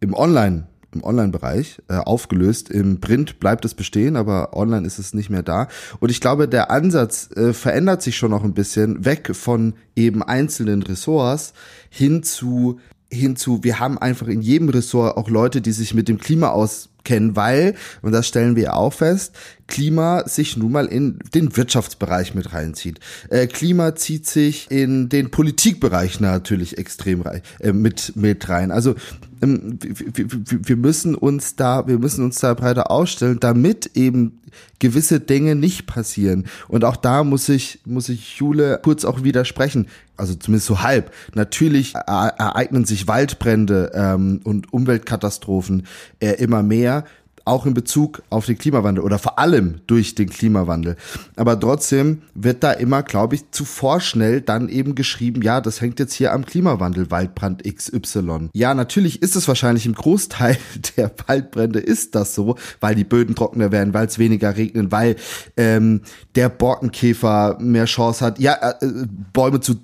[0.00, 2.70] im Online im Online-Bereich äh, aufgelöst.
[2.70, 5.68] Im Print bleibt es bestehen, aber online ist es nicht mehr da.
[6.00, 10.22] Und ich glaube, der Ansatz äh, verändert sich schon noch ein bisschen weg von eben
[10.22, 11.54] einzelnen Ressorts
[11.90, 12.78] hin zu
[13.12, 17.36] hinzu, wir haben einfach in jedem Ressort auch Leute, die sich mit dem Klima auskennen,
[17.36, 19.34] weil, und das stellen wir auch fest,
[19.66, 23.00] Klima sich nun mal in den Wirtschaftsbereich mit reinzieht.
[23.28, 28.70] Äh, Klima zieht sich in den Politikbereich natürlich extrem rein, äh, mit, mit rein.
[28.70, 28.94] Also
[29.42, 34.40] ähm, wir, müssen uns da, wir müssen uns da breiter ausstellen, damit eben
[34.78, 36.46] gewisse Dinge nicht passieren.
[36.68, 39.88] Und auch da muss ich, muss ich Jule kurz auch widersprechen.
[40.22, 41.12] Also zumindest so halb.
[41.34, 45.88] Natürlich ereignen sich Waldbrände ähm, und Umweltkatastrophen
[46.20, 47.06] äh, immer mehr.
[47.44, 50.96] Auch in Bezug auf den Klimawandel oder vor allem durch den Klimawandel.
[51.36, 55.98] Aber trotzdem wird da immer, glaube ich, zu vorschnell dann eben geschrieben, ja, das hängt
[55.98, 58.50] jetzt hier am Klimawandel, Waldbrand XY.
[58.52, 60.56] Ja, natürlich ist es wahrscheinlich im Großteil
[60.96, 65.16] der Waldbrände ist das so, weil die Böden trockener werden, weil es weniger regnet, weil
[65.56, 66.02] ähm,
[66.34, 68.86] der Borkenkäfer mehr Chance hat, ja, äh,
[69.32, 69.76] Bäume zu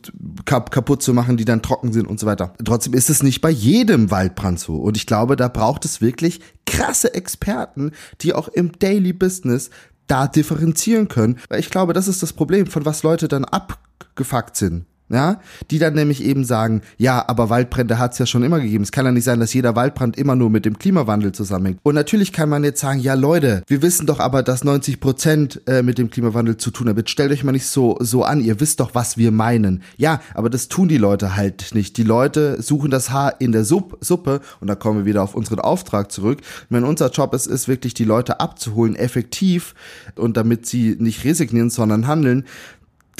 [0.44, 2.54] kap kaputt zu machen, die dann trocken sind und so weiter.
[2.64, 4.76] Trotzdem ist es nicht bei jedem Waldbrand so.
[4.76, 9.70] Und ich glaube, da braucht es wirklich krasse Experten, die auch im Daily Business
[10.06, 11.38] da differenzieren können.
[11.48, 15.40] Weil ich glaube, das ist das Problem, von was Leute dann abgefuckt sind ja,
[15.70, 18.84] die dann nämlich eben sagen, ja, aber Waldbrände hat es ja schon immer gegeben.
[18.84, 21.80] Es kann ja nicht sein, dass jeder Waldbrand immer nur mit dem Klimawandel zusammenhängt.
[21.82, 25.62] Und natürlich kann man jetzt sagen, ja Leute, wir wissen doch aber, dass 90 Prozent
[25.66, 27.06] äh, mit dem Klimawandel zu tun haben.
[27.06, 28.40] stellt euch mal nicht so so an.
[28.40, 29.82] Ihr wisst doch, was wir meinen.
[29.96, 31.96] Ja, aber das tun die Leute halt nicht.
[31.96, 35.34] Die Leute suchen das Haar in der Supp Suppe und da kommen wir wieder auf
[35.34, 36.40] unseren Auftrag zurück.
[36.68, 39.74] Wenn unser Job ist, ist wirklich die Leute abzuholen, effektiv
[40.16, 42.44] und damit sie nicht resignieren, sondern handeln,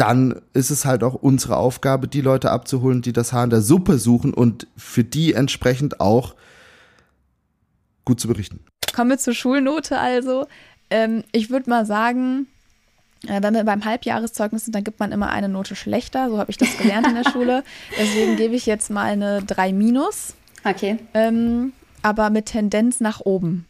[0.00, 3.62] dann ist es halt auch unsere Aufgabe, die Leute abzuholen, die das Haar in der
[3.62, 6.34] Suppe suchen und für die entsprechend auch
[8.04, 8.61] gut zu berichten.
[8.94, 10.46] Kommen wir zur Schulnote also.
[10.90, 12.46] Ähm, ich würde mal sagen,
[13.26, 16.30] äh, wenn wir beim Halbjahreszeugnis sind, dann gibt man immer eine Note schlechter.
[16.30, 17.64] So habe ich das gelernt in der Schule.
[17.98, 20.34] Deswegen gebe ich jetzt mal eine 3 minus.
[20.64, 20.98] Okay.
[21.14, 23.66] Ähm, aber mit Tendenz nach oben.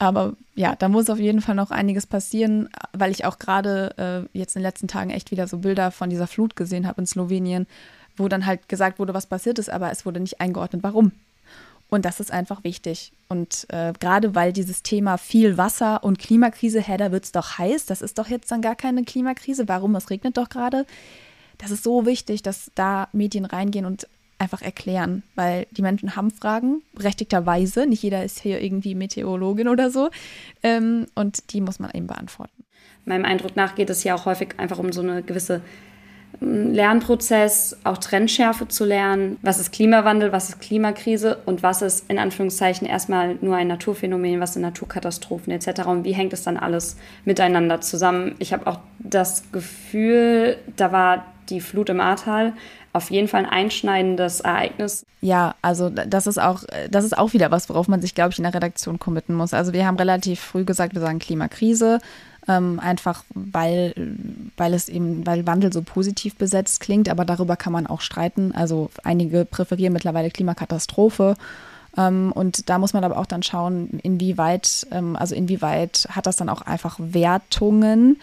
[0.00, 4.38] Aber ja, da muss auf jeden Fall noch einiges passieren, weil ich auch gerade äh,
[4.38, 7.06] jetzt in den letzten Tagen echt wieder so Bilder von dieser Flut gesehen habe in
[7.06, 7.66] Slowenien,
[8.16, 11.12] wo dann halt gesagt wurde, was passiert ist, aber es wurde nicht eingeordnet, warum.
[11.90, 13.12] Und das ist einfach wichtig.
[13.28, 17.58] Und äh, gerade weil dieses Thema viel Wasser und Klimakrise, hä, da wird es doch
[17.58, 19.68] heiß, das ist doch jetzt dann gar keine Klimakrise.
[19.68, 19.94] Warum?
[19.96, 20.86] Es regnet doch gerade.
[21.58, 24.06] Das ist so wichtig, dass da Medien reingehen und
[24.40, 27.86] einfach erklären, weil die Menschen haben Fragen, berechtigterweise.
[27.86, 30.10] Nicht jeder ist hier irgendwie Meteorologin oder so.
[30.62, 32.64] Ähm, und die muss man eben beantworten.
[33.04, 35.60] Meinem Eindruck nach geht es ja auch häufig einfach um so eine gewisse
[36.40, 39.38] ähm, Lernprozess, auch Trendschärfe zu lernen.
[39.42, 44.40] Was ist Klimawandel, was ist Klimakrise und was ist in Anführungszeichen erstmal nur ein Naturphänomen,
[44.40, 45.86] was sind Naturkatastrophen etc.
[45.86, 48.36] Und wie hängt es dann alles miteinander zusammen?
[48.38, 52.54] Ich habe auch das Gefühl, da war die Flut im Ahrtal
[52.92, 55.06] auf jeden Fall ein einschneidendes Ereignis.
[55.20, 58.38] Ja, also das ist auch, das ist auch wieder was, worauf man sich, glaube ich,
[58.38, 59.54] in der Redaktion committen muss.
[59.54, 62.00] Also wir haben relativ früh gesagt, wir sagen Klimakrise,
[62.48, 63.94] ähm, einfach weil,
[64.56, 68.52] weil es eben, weil Wandel so positiv besetzt klingt, aber darüber kann man auch streiten.
[68.52, 71.36] Also einige präferieren mittlerweile Klimakatastrophe.
[71.96, 76.36] Ähm, und da muss man aber auch dann schauen, inwieweit, ähm, also inwieweit hat das
[76.36, 78.18] dann auch einfach Wertungen.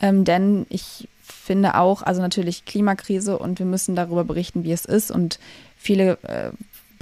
[0.00, 1.08] Ähm, denn ich
[1.42, 5.10] finde auch, also natürlich Klimakrise und wir müssen darüber berichten, wie es ist.
[5.10, 5.40] Und
[5.76, 6.52] viele äh,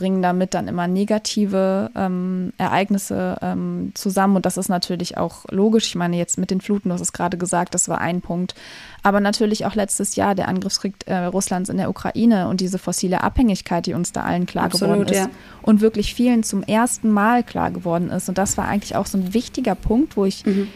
[0.01, 4.37] bringen damit dann immer negative ähm, Ereignisse ähm, zusammen.
[4.37, 5.89] Und das ist natürlich auch logisch.
[5.89, 8.55] Ich meine, jetzt mit den Fluten, du hast es gerade gesagt, das war ein Punkt.
[9.03, 13.23] Aber natürlich auch letztes Jahr der Angriffskrieg äh, Russlands in der Ukraine und diese fossile
[13.23, 15.19] Abhängigkeit, die uns da allen klar Absolut, geworden ist.
[15.19, 15.31] Ja.
[15.61, 18.31] Und wirklich vielen zum ersten Mal klar geworden ist.
[18.31, 20.47] Und das war eigentlich auch so ein wichtiger Punkt, wo ich.
[20.47, 20.69] Mhm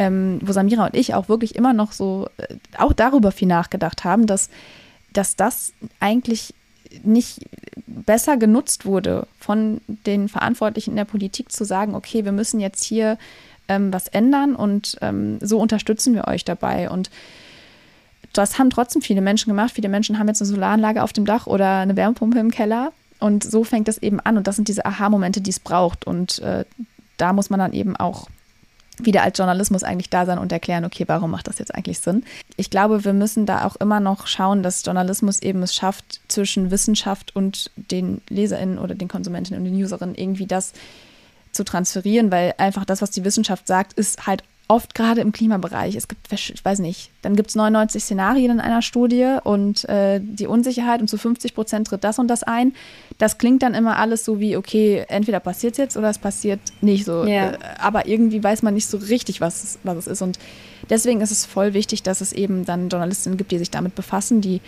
[0.00, 4.02] ähm, wo Samira und ich auch wirklich immer noch so, äh, auch darüber viel nachgedacht
[4.02, 4.48] haben, dass,
[5.12, 6.54] dass das eigentlich
[7.04, 7.40] nicht
[7.86, 12.82] besser genutzt wurde von den Verantwortlichen in der Politik zu sagen, okay, wir müssen jetzt
[12.82, 13.18] hier
[13.68, 16.88] ähm, was ändern und ähm, so unterstützen wir euch dabei.
[16.88, 17.10] Und
[18.32, 19.72] das haben trotzdem viele Menschen gemacht.
[19.74, 22.94] Viele Menschen haben jetzt eine Solaranlage auf dem Dach oder eine Wärmepumpe im Keller.
[23.18, 24.38] Und so fängt es eben an.
[24.38, 26.06] Und das sind diese Aha-Momente, die es braucht.
[26.06, 26.64] Und äh,
[27.18, 28.28] da muss man dann eben auch
[29.06, 32.24] wieder als Journalismus eigentlich da sein und erklären, okay, warum macht das jetzt eigentlich Sinn?
[32.56, 36.70] Ich glaube, wir müssen da auch immer noch schauen, dass Journalismus eben es schafft, zwischen
[36.70, 40.72] Wissenschaft und den LeserInnen oder den Konsumentinnen und den Userinnen irgendwie das
[41.52, 45.96] zu transferieren, weil einfach das, was die Wissenschaft sagt, ist halt oft gerade im Klimabereich,
[45.96, 50.20] es gibt, ich weiß nicht, dann gibt es 99 Szenarien in einer Studie und äh,
[50.22, 52.72] die Unsicherheit und zu 50 Prozent tritt das und das ein.
[53.18, 56.60] Das klingt dann immer alles so wie, okay, entweder passiert es jetzt oder es passiert
[56.82, 57.24] nicht so.
[57.24, 57.50] Ja.
[57.50, 60.22] Äh, aber irgendwie weiß man nicht so richtig, was, was es ist.
[60.22, 60.38] Und
[60.88, 64.40] deswegen ist es voll wichtig, dass es eben dann Journalistinnen gibt, die sich damit befassen,
[64.40, 64.60] die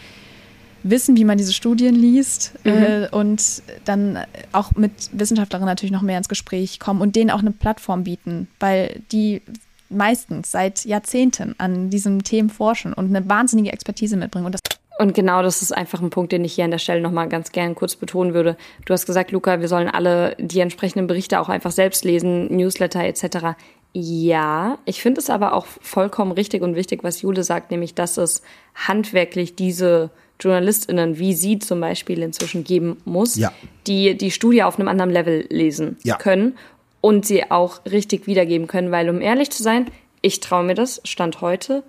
[0.83, 2.73] wissen, wie man diese Studien liest mhm.
[2.73, 4.19] äh, und dann
[4.51, 8.49] auch mit Wissenschaftlerinnen natürlich noch mehr ins Gespräch kommen und denen auch eine Plattform bieten,
[8.59, 9.43] weil die
[9.93, 14.47] meistens seit Jahrzehnten an diesen Themen forschen und eine wahnsinnige Expertise mitbringen.
[14.47, 14.61] Und, das
[14.99, 17.53] und genau das ist einfach ein Punkt, den ich hier an der Stelle nochmal ganz
[17.53, 18.57] gern kurz betonen würde.
[18.85, 23.05] Du hast gesagt, Luca, wir sollen alle die entsprechenden Berichte auch einfach selbst lesen, Newsletter
[23.05, 23.57] etc.
[23.95, 28.17] Ja, ich finde es aber auch vollkommen richtig und wichtig, was Jule sagt, nämlich, dass
[28.17, 28.43] es
[28.75, 33.53] handwerklich diese JournalistInnen, wie sie zum Beispiel inzwischen geben muss, ja.
[33.87, 36.17] die die Studie auf einem anderen Level lesen ja.
[36.17, 36.57] können
[37.03, 39.91] und sie auch richtig wiedergeben können, weil um ehrlich zu sein,
[40.23, 41.83] ich traue mir das, Stand heute,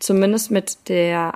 [0.00, 1.34] zumindest mit der,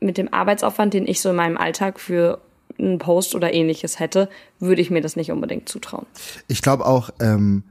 [0.00, 2.40] mit dem Arbeitsaufwand, den ich so in meinem Alltag für
[2.78, 4.28] einen Post oder ähnliches hätte,
[4.60, 6.06] würde ich mir das nicht unbedingt zutrauen.
[6.48, 7.62] Ich glaube auch, ähm,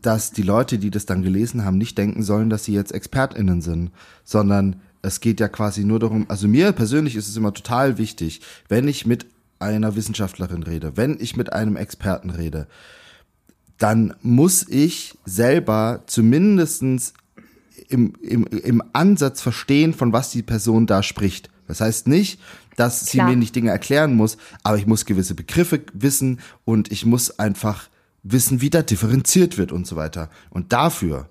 [0.00, 3.60] dass die Leute, die das dann gelesen haben, nicht denken sollen, dass sie jetzt ExpertInnen
[3.60, 3.90] sind,
[4.24, 8.40] sondern es geht ja quasi nur darum, also mir persönlich ist es immer total wichtig,
[8.68, 9.26] wenn ich mit
[9.58, 12.68] einer Wissenschaftlerin rede, wenn ich mit einem Experten rede,
[13.80, 17.14] dann muss ich selber zumindestens
[17.88, 21.50] im, im, im Ansatz verstehen, von was die Person da spricht.
[21.66, 22.40] Das heißt nicht,
[22.76, 23.26] dass Klar.
[23.26, 27.38] sie mir nicht Dinge erklären muss, aber ich muss gewisse Begriffe wissen und ich muss
[27.38, 27.88] einfach
[28.22, 30.28] wissen, wie da differenziert wird und so weiter.
[30.50, 31.30] Und dafür,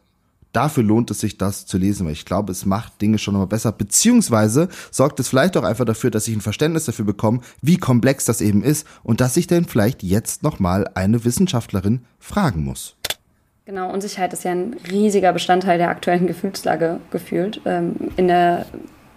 [0.54, 3.48] dafür lohnt es sich, das zu lesen, weil ich glaube, es macht Dinge schon nochmal
[3.48, 7.78] besser, beziehungsweise sorgt es vielleicht auch einfach dafür, dass ich ein Verständnis dafür bekomme, wie
[7.78, 12.96] komplex das eben ist und dass ich dann vielleicht jetzt nochmal eine Wissenschaftlerin fragen muss.
[13.66, 17.62] Genau, Unsicherheit ist ja ein riesiger Bestandteil der aktuellen Gefühlslage gefühlt.
[17.66, 18.66] Ähm, in der,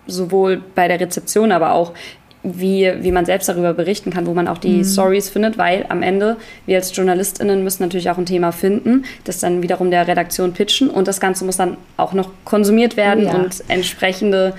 [0.07, 1.95] sowohl bei der Rezeption, aber auch
[2.43, 4.85] wie, wie man selbst darüber berichten kann, wo man auch die mhm.
[4.85, 6.37] Stories findet, weil am Ende,
[6.67, 10.91] wir als JournalistInnen müssen natürlich auch ein Thema finden, das dann wiederum der Redaktion pitchen
[10.91, 13.35] und das Ganze muss dann auch noch konsumiert werden ja.
[13.35, 14.55] und entsprechende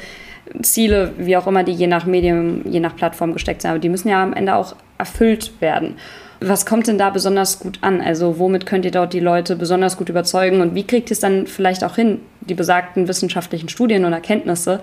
[0.62, 3.90] Ziele, wie auch immer die je nach Medium, je nach Plattform gesteckt sind, aber die
[3.90, 5.96] müssen ja am Ende auch erfüllt werden.
[6.40, 8.02] Was kommt denn da besonders gut an?
[8.02, 11.22] Also womit könnt ihr dort die Leute besonders gut überzeugen und wie kriegt ihr es
[11.22, 14.82] dann vielleicht auch hin, die besagten wissenschaftlichen Studien und Erkenntnisse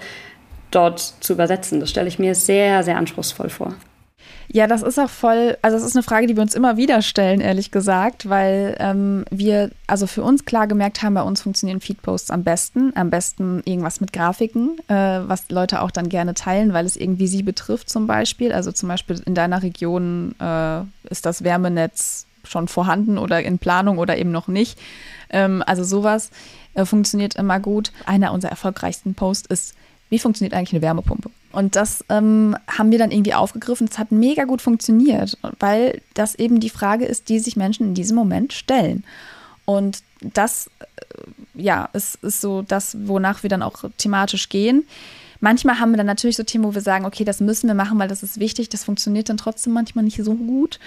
[0.71, 1.81] dort zu übersetzen.
[1.81, 3.75] Das stelle ich mir sehr, sehr anspruchsvoll vor.
[4.53, 7.03] Ja, das ist auch voll, also das ist eine Frage, die wir uns immer wieder
[7.03, 11.81] stellen, ehrlich gesagt, weil ähm, wir also für uns klar gemerkt haben, bei uns funktionieren
[11.81, 16.73] Feedposts am besten, am besten irgendwas mit Grafiken, äh, was Leute auch dann gerne teilen,
[16.73, 18.53] weil es irgendwie sie betrifft zum Beispiel.
[18.53, 23.99] Also zum Beispiel in deiner Region äh, ist das Wärmenetz schon vorhanden oder in Planung
[23.99, 24.81] oder eben noch nicht.
[25.31, 26.31] Ähm, also sowas
[26.75, 27.93] äh, funktioniert immer gut.
[28.05, 29.75] Einer unserer erfolgreichsten Posts ist
[30.11, 31.31] wie funktioniert eigentlich eine Wärmepumpe?
[31.53, 33.89] Und das ähm, haben wir dann irgendwie aufgegriffen.
[33.91, 37.95] Es hat mega gut funktioniert, weil das eben die Frage ist, die sich Menschen in
[37.95, 39.05] diesem Moment stellen.
[39.65, 44.85] Und das, äh, ja, ist, ist so das, wonach wir dann auch thematisch gehen.
[45.41, 47.99] Manchmal haben wir dann natürlich so Themen, wo wir sagen, okay, das müssen wir machen,
[47.99, 48.69] weil das ist wichtig.
[48.69, 50.79] Das funktioniert dann trotzdem manchmal nicht so gut.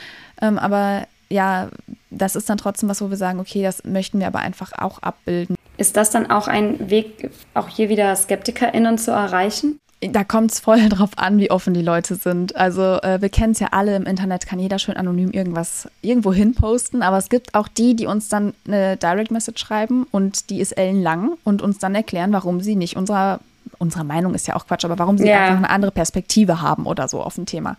[0.41, 1.69] Ähm, aber ja,
[2.11, 4.99] das ist dann trotzdem was, wo wir sagen, okay, das möchten wir aber einfach auch
[4.99, 5.55] abbilden.
[5.77, 9.79] Ist das dann auch ein Weg, auch hier wieder SkeptikerInnen zu erreichen?
[10.11, 12.55] Da kommt es voll drauf an, wie offen die Leute sind.
[12.55, 16.33] Also äh, wir kennen es ja alle, im Internet kann jeder schön anonym irgendwas irgendwo
[16.33, 20.49] hin posten, aber es gibt auch die, die uns dann eine Direct Message schreiben und
[20.49, 23.39] die ist ellenlang und uns dann erklären, warum sie nicht unserer,
[23.79, 25.41] unserer Meinung ist ja auch Quatsch, aber warum sie ja.
[25.41, 27.77] einfach eine andere Perspektive haben oder so auf ein Thema.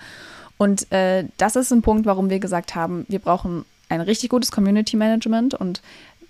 [0.56, 4.50] Und äh, das ist ein Punkt, warum wir gesagt haben, wir brauchen ein richtig gutes
[4.50, 5.82] Community Management und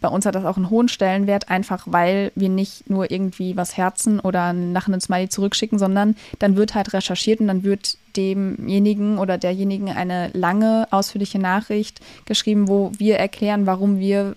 [0.05, 3.79] bei uns hat das auch einen hohen Stellenwert, einfach weil wir nicht nur irgendwie was
[3.79, 9.17] herzen oder nach einem Smiley zurückschicken, sondern dann wird halt recherchiert und dann wird demjenigen
[9.17, 14.37] oder derjenigen eine lange, ausführliche Nachricht geschrieben, wo wir erklären, warum wir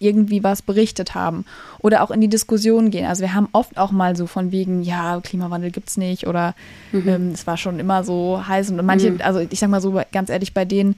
[0.00, 1.44] irgendwie was berichtet haben
[1.78, 3.06] oder auch in die Diskussion gehen.
[3.06, 6.56] Also wir haben oft auch mal so von wegen, ja, Klimawandel gibt es nicht oder
[6.90, 7.08] mhm.
[7.08, 9.20] ähm, es war schon immer so heiß und manche, mhm.
[9.20, 10.96] also ich sag mal so ganz ehrlich, bei denen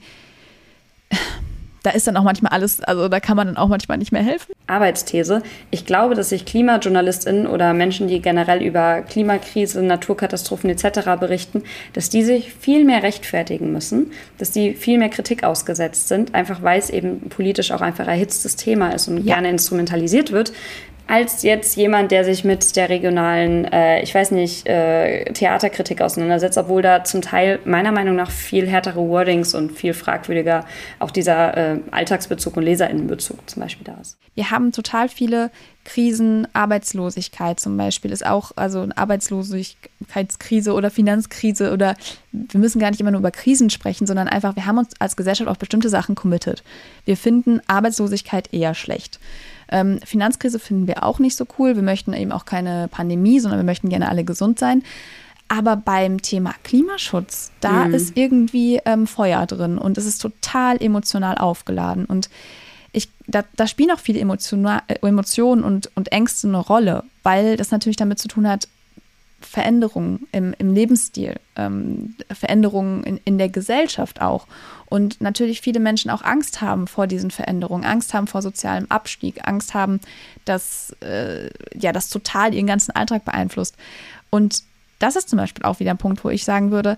[1.83, 4.23] da ist dann auch manchmal alles, also da kann man dann auch manchmal nicht mehr
[4.23, 4.53] helfen.
[4.67, 5.41] Arbeitsthese.
[5.71, 11.19] Ich glaube, dass sich KlimajournalistInnen oder Menschen, die generell über Klimakrise, Naturkatastrophen etc.
[11.19, 11.63] berichten,
[11.93, 16.61] dass die sich viel mehr rechtfertigen müssen, dass die viel mehr Kritik ausgesetzt sind, einfach
[16.61, 19.35] weil es eben politisch auch einfach erhitztes Thema ist und ja.
[19.35, 20.53] gerne instrumentalisiert wird
[21.07, 26.57] als jetzt jemand, der sich mit der regionalen, äh, ich weiß nicht, äh, Theaterkritik auseinandersetzt,
[26.57, 30.65] obwohl da zum Teil meiner Meinung nach viel härtere Wordings und viel fragwürdiger
[30.99, 34.17] auch dieser äh, Alltagsbezug und Leserinnenbezug zum Beispiel da ist.
[34.35, 35.51] Wir haben total viele
[35.83, 41.95] Krisen, Arbeitslosigkeit zum Beispiel ist auch, also eine Arbeitslosigkeitskrise oder Finanzkrise oder
[42.31, 45.17] wir müssen gar nicht immer nur über Krisen sprechen, sondern einfach, wir haben uns als
[45.17, 46.63] Gesellschaft auf bestimmte Sachen committed.
[47.05, 49.19] Wir finden Arbeitslosigkeit eher schlecht.
[49.71, 51.75] Ähm, Finanzkrise finden wir auch nicht so cool.
[51.75, 54.83] Wir möchten eben auch keine Pandemie, sondern wir möchten gerne alle gesund sein.
[55.47, 57.93] Aber beim Thema Klimaschutz, da mhm.
[57.93, 62.05] ist irgendwie ähm, Feuer drin und es ist total emotional aufgeladen.
[62.05, 62.29] Und
[62.93, 67.71] ich, da, da spielen auch viele Emotionen, Emotionen und, und Ängste eine Rolle, weil das
[67.71, 68.67] natürlich damit zu tun hat,
[69.45, 74.47] Veränderungen im, im Lebensstil, ähm, Veränderungen in, in der Gesellschaft auch.
[74.87, 79.47] Und natürlich viele Menschen auch Angst haben vor diesen Veränderungen, Angst haben vor sozialem Abstieg,
[79.47, 79.99] Angst haben,
[80.45, 83.75] dass äh, ja das total ihren ganzen Alltag beeinflusst.
[84.29, 84.63] Und
[84.99, 86.97] das ist zum Beispiel auch wieder ein Punkt, wo ich sagen würde,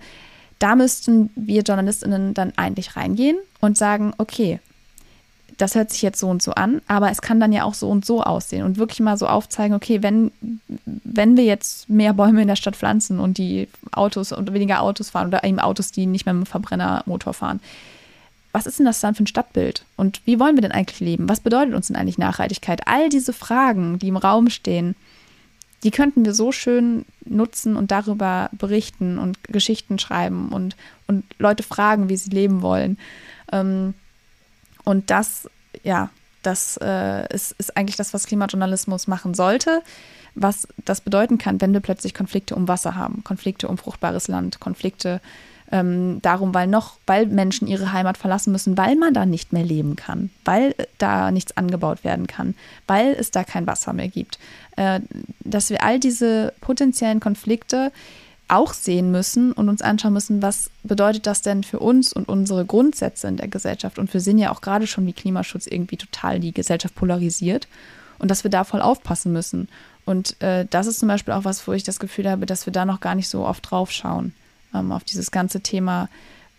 [0.60, 4.60] da müssten wir JournalistInnen dann eigentlich reingehen und sagen, okay,
[5.58, 7.90] das hört sich jetzt so und so an, aber es kann dann ja auch so
[7.90, 10.32] und so aussehen und wirklich mal so aufzeigen, okay, wenn,
[10.86, 15.12] wenn wir jetzt mehr Bäume in der Stadt pflanzen und die Autos und weniger Autos
[15.12, 17.60] fahren oder eben Autos, die nicht mehr mit Verbrennermotor fahren,
[18.52, 19.84] was ist denn das dann für ein Stadtbild?
[19.98, 21.28] Und wie wollen wir denn eigentlich leben?
[21.28, 22.88] Was bedeutet uns denn eigentlich Nachhaltigkeit?
[22.88, 24.96] All diese Fragen, die im Raum stehen,
[25.84, 30.76] die könnten wir so schön nutzen und darüber berichten und Geschichten schreiben und,
[31.08, 32.98] und Leute fragen, wie sie leben wollen.
[33.52, 33.96] Ähm,
[34.84, 35.50] und das,
[35.84, 36.10] ja,
[36.42, 39.82] das äh, ist, ist eigentlich das, was Klimajournalismus machen sollte.
[40.36, 44.60] Was das bedeuten kann, wenn wir plötzlich Konflikte um Wasser haben, Konflikte um fruchtbares Land,
[44.60, 45.22] Konflikte
[45.72, 49.64] ähm, darum, weil noch, weil Menschen ihre Heimat verlassen müssen, weil man da nicht mehr
[49.64, 52.56] leben kann, weil da nichts angebaut werden kann,
[52.88, 54.40] weil es da kein Wasser mehr gibt.
[54.76, 55.02] Äh,
[55.40, 57.92] dass wir all diese potenziellen Konflikte
[58.54, 62.66] auch sehen müssen und uns anschauen müssen, was bedeutet das denn für uns und unsere
[62.66, 63.98] Grundsätze in der Gesellschaft.
[63.98, 67.68] Und wir sehen ja auch gerade schon, wie Klimaschutz irgendwie total die Gesellschaft polarisiert
[68.20, 69.68] und dass wir da voll aufpassen müssen.
[70.06, 72.74] Und äh, das ist zum Beispiel auch was, wo ich das Gefühl habe, dass wir
[72.74, 74.34] da noch gar nicht so oft drauf schauen,
[74.74, 76.10] ähm, auf dieses ganze Thema,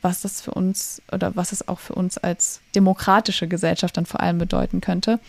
[0.03, 4.20] was das für uns oder was es auch für uns als demokratische Gesellschaft dann vor
[4.20, 5.20] allem bedeuten könnte.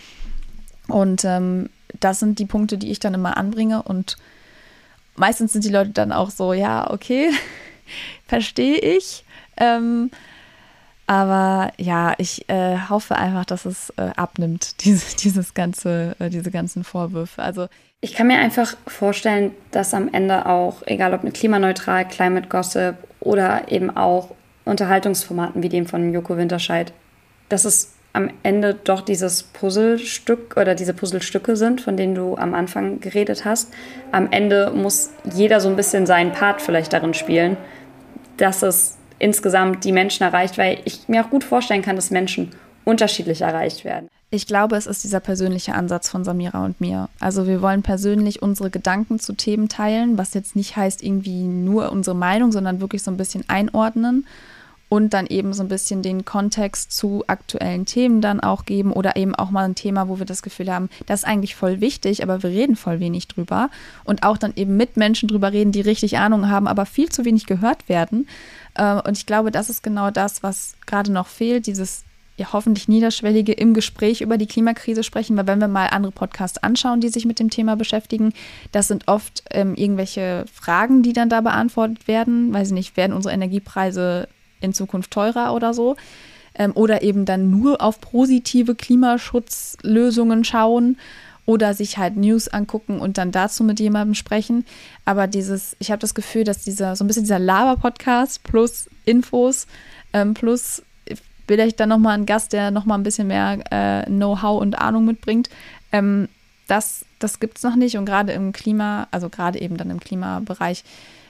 [0.87, 4.17] Und ähm, das sind die Punkte, die ich dann immer anbringe und
[5.15, 7.31] meistens sind die Leute dann auch so, ja, okay,
[8.27, 9.23] verstehe ich.
[9.57, 10.11] Ähm,
[11.07, 16.51] aber ja, ich äh, hoffe einfach, dass es äh, abnimmt, diese, dieses ganze, äh, diese
[16.51, 17.41] ganzen Vorwürfe.
[17.41, 17.67] Also
[18.01, 22.95] ich kann mir einfach vorstellen, dass am Ende auch, egal ob mit klimaneutral, Climate Gossip
[23.19, 24.29] oder eben auch
[24.65, 26.93] Unterhaltungsformaten wie dem von Joko Winterscheid,
[27.49, 32.53] dass es am Ende doch dieses Puzzlestück oder diese Puzzlestücke sind, von denen du am
[32.53, 33.71] Anfang geredet hast.
[34.11, 37.57] Am Ende muss jeder so ein bisschen seinen Part vielleicht darin spielen,
[38.37, 42.51] dass es insgesamt die Menschen erreicht, weil ich mir auch gut vorstellen kann, dass Menschen
[42.85, 44.09] unterschiedlich erreicht werden.
[44.31, 47.09] Ich glaube, es ist dieser persönliche Ansatz von Samira und mir.
[47.19, 51.91] Also wir wollen persönlich unsere Gedanken zu Themen teilen, was jetzt nicht heißt irgendwie nur
[51.91, 54.25] unsere Meinung, sondern wirklich so ein bisschen einordnen
[54.87, 59.15] und dann eben so ein bisschen den Kontext zu aktuellen Themen dann auch geben oder
[59.15, 62.21] eben auch mal ein Thema, wo wir das Gefühl haben, das ist eigentlich voll wichtig,
[62.21, 63.69] aber wir reden voll wenig drüber
[64.03, 67.25] und auch dann eben mit Menschen drüber reden, die richtig Ahnung haben, aber viel zu
[67.25, 68.27] wenig gehört werden.
[68.75, 72.03] Äh, und ich glaube, das ist genau das, was gerade noch fehlt, dieses
[72.37, 76.57] ja, hoffentlich niederschwellige im Gespräch über die Klimakrise sprechen, weil wenn wir mal andere Podcasts
[76.57, 78.33] anschauen, die sich mit dem Thema beschäftigen,
[78.73, 82.53] das sind oft ähm, irgendwelche Fragen, die dann da beantwortet werden.
[82.53, 84.27] Weiß ich nicht, werden unsere Energiepreise
[84.65, 85.95] in Zukunft teurer oder so.
[86.55, 90.97] Ähm, oder eben dann nur auf positive Klimaschutzlösungen schauen
[91.45, 94.65] oder sich halt News angucken und dann dazu mit jemandem sprechen.
[95.03, 99.67] Aber dieses, ich habe das Gefühl, dass dieser, so ein bisschen dieser Laber-Podcast plus Infos
[100.13, 100.81] ähm, plus
[101.47, 105.49] vielleicht dann nochmal ein Gast, der nochmal ein bisschen mehr äh, Know-how und Ahnung mitbringt.
[105.91, 106.29] Ähm,
[106.67, 109.99] das das gibt es noch nicht und gerade im Klima, also gerade eben dann im
[109.99, 110.83] Klimabereich,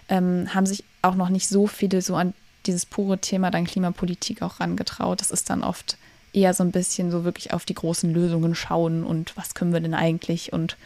[0.10, 2.34] ähm, haben sich auch noch nicht so viele so an
[2.68, 5.22] dieses pure Thema dann Klimapolitik auch rangetraut.
[5.22, 5.98] Das ist dann oft
[6.34, 9.80] eher so ein bisschen so wirklich auf die großen Lösungen schauen und was können wir
[9.80, 10.78] denn eigentlich und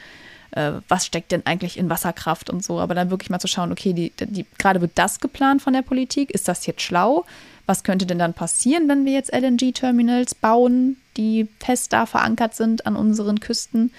[0.52, 2.80] äh, was steckt denn eigentlich in Wasserkraft und so.
[2.80, 5.82] Aber dann wirklich mal zu schauen, okay, die, die, gerade wird das geplant von der
[5.82, 6.32] Politik.
[6.32, 7.26] Ist das jetzt schlau?
[7.66, 12.86] Was könnte denn dann passieren, wenn wir jetzt LNG-Terminals bauen, die fest da verankert sind
[12.88, 13.92] an unseren Küsten?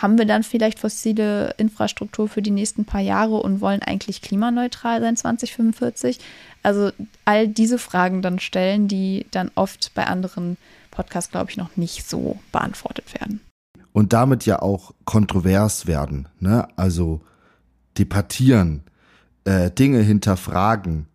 [0.00, 5.00] Haben wir dann vielleicht fossile Infrastruktur für die nächsten paar Jahre und wollen eigentlich klimaneutral
[5.00, 6.18] sein 2045?
[6.62, 6.90] Also
[7.24, 10.56] all diese Fragen dann stellen, die dann oft bei anderen
[10.90, 13.40] Podcasts, glaube ich, noch nicht so beantwortet werden.
[13.92, 16.68] Und damit ja auch kontrovers werden, ne?
[16.76, 17.20] Also
[17.98, 18.84] debattieren,
[19.44, 21.06] äh, Dinge hinterfragen,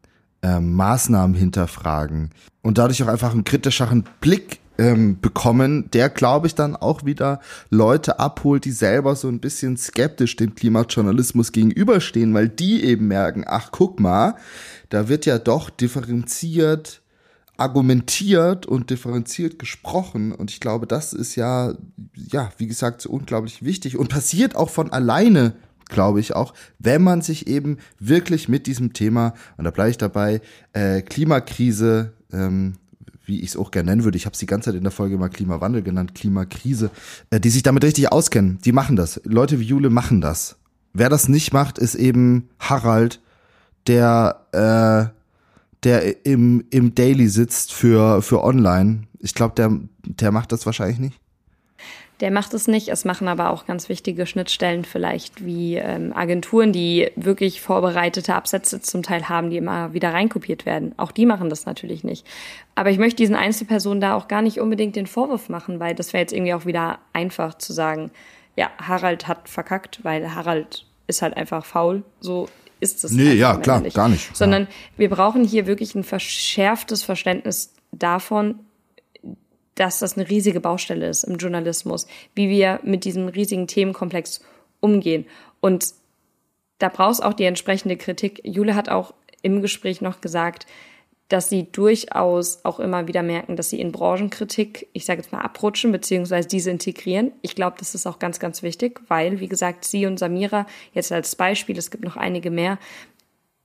[0.41, 2.31] äh, Maßnahmen hinterfragen
[2.61, 7.39] und dadurch auch einfach einen kritischeren Blick ähm, bekommen, der, glaube ich, dann auch wieder
[7.69, 13.43] Leute abholt, die selber so ein bisschen skeptisch dem Klimajournalismus gegenüberstehen, weil die eben merken,
[13.47, 14.35] ach, guck mal,
[14.89, 17.01] da wird ja doch differenziert
[17.57, 20.31] argumentiert und differenziert gesprochen.
[20.31, 21.73] Und ich glaube, das ist ja,
[22.13, 25.53] ja, wie gesagt, so unglaublich wichtig und passiert auch von alleine,
[25.85, 29.97] glaube ich auch, wenn man sich eben wirklich mit diesem Thema, und da bleibe ich
[29.97, 30.41] dabei,
[30.73, 32.73] äh, Klimakrise ähm,
[33.25, 34.91] wie ich es auch gerne nennen würde, ich habe es die ganze Zeit in der
[34.91, 36.91] Folge mal Klimawandel genannt, Klimakrise,
[37.29, 38.59] äh, die sich damit richtig auskennen.
[38.63, 39.21] Die machen das.
[39.23, 40.57] Leute wie Jule machen das.
[40.93, 43.21] Wer das nicht macht, ist eben Harald,
[43.87, 45.13] der, äh,
[45.83, 49.03] der im, im Daily sitzt für, für online.
[49.19, 51.19] Ich glaube, der, der macht das wahrscheinlich nicht.
[52.21, 52.87] Der macht es nicht.
[52.87, 58.81] Es machen aber auch ganz wichtige Schnittstellen vielleicht wie ähm, Agenturen, die wirklich vorbereitete Absätze
[58.81, 60.93] zum Teil haben, die immer wieder reinkopiert werden.
[60.97, 62.25] Auch die machen das natürlich nicht.
[62.73, 66.13] Aber ich möchte diesen Einzelpersonen da auch gar nicht unbedingt den Vorwurf machen, weil das
[66.13, 68.11] wäre jetzt irgendwie auch wieder einfach zu sagen,
[68.55, 72.03] ja, Harald hat verkackt, weil Harald ist halt einfach faul.
[72.21, 72.47] So
[72.79, 73.11] ist es.
[73.11, 73.95] Nee, ja, klar, nicht.
[73.95, 74.35] gar nicht.
[74.35, 74.69] Sondern ja.
[74.97, 78.59] wir brauchen hier wirklich ein verschärftes Verständnis davon,
[79.75, 84.41] dass das eine riesige Baustelle ist im Journalismus, wie wir mit diesem riesigen Themenkomplex
[84.79, 85.25] umgehen.
[85.59, 85.93] Und
[86.79, 88.41] da brauchst auch die entsprechende Kritik.
[88.43, 90.65] Jule hat auch im Gespräch noch gesagt,
[91.27, 95.41] dass sie durchaus auch immer wieder merken, dass sie in Branchenkritik, ich sage jetzt mal,
[95.41, 97.31] abrutschen beziehungsweise diese integrieren.
[97.41, 101.11] Ich glaube, das ist auch ganz, ganz wichtig, weil, wie gesagt, sie und Samira jetzt
[101.11, 102.77] als Beispiel, es gibt noch einige mehr,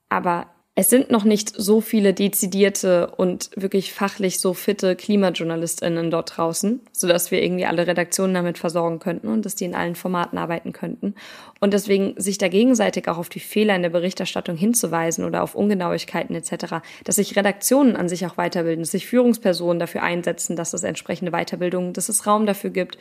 [0.08, 0.46] aber
[0.80, 6.80] es sind noch nicht so viele dezidierte und wirklich fachlich so fitte KlimajournalistInnen dort draußen,
[6.90, 10.72] sodass wir irgendwie alle Redaktionen damit versorgen könnten und dass die in allen Formaten arbeiten
[10.72, 11.16] könnten.
[11.60, 15.54] Und deswegen sich da gegenseitig auch auf die Fehler in der Berichterstattung hinzuweisen oder auf
[15.54, 20.72] Ungenauigkeiten etc., dass sich Redaktionen an sich auch weiterbilden, dass sich Führungspersonen dafür einsetzen, dass
[20.72, 22.96] es entsprechende Weiterbildung, dass es Raum dafür gibt,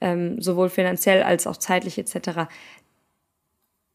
[0.00, 2.46] ähm, sowohl finanziell als auch zeitlich etc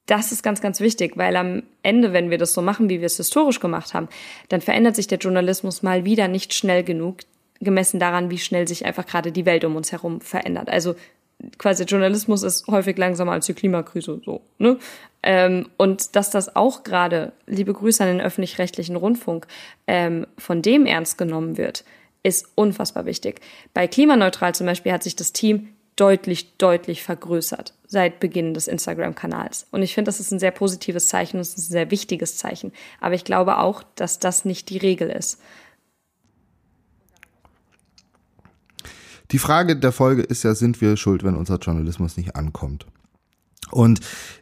[0.06, 3.06] das ist ganz, ganz wichtig, weil am Ende, wenn wir das so machen, wie wir
[3.06, 4.10] es historisch gemacht haben,
[4.49, 7.20] dann verändert sich der Journalismus mal wieder nicht schnell genug,
[7.60, 10.70] gemessen daran, wie schnell sich einfach gerade die Welt um uns herum verändert.
[10.70, 10.95] Also
[11.58, 14.78] quasi Journalismus ist häufig langsamer als die Klimakrise, so, ne?
[15.24, 19.45] Ähm, und dass das auch gerade, liebe Grüße an den öffentlich-rechtlichen Rundfunk,
[19.86, 21.84] ähm, von dem ernst genommen wird,
[22.24, 23.39] ist unfassbar wichtig.
[23.74, 25.70] Bei Klimaneutral zum Beispiel hat sich das Team
[26.02, 29.68] deutlich, deutlich vergrößert seit Beginn des Instagram-Kanals.
[29.70, 32.72] Und ich finde, das ist ein sehr positives Zeichen und ein sehr wichtiges Zeichen.
[32.99, 35.39] Aber ich glaube auch, dass das nicht die Regel ist.
[39.30, 42.88] Die Frage der Folge ist ja, sind wir schuld, wenn unser Journalismus nicht ankommt?
[43.70, 43.99] Und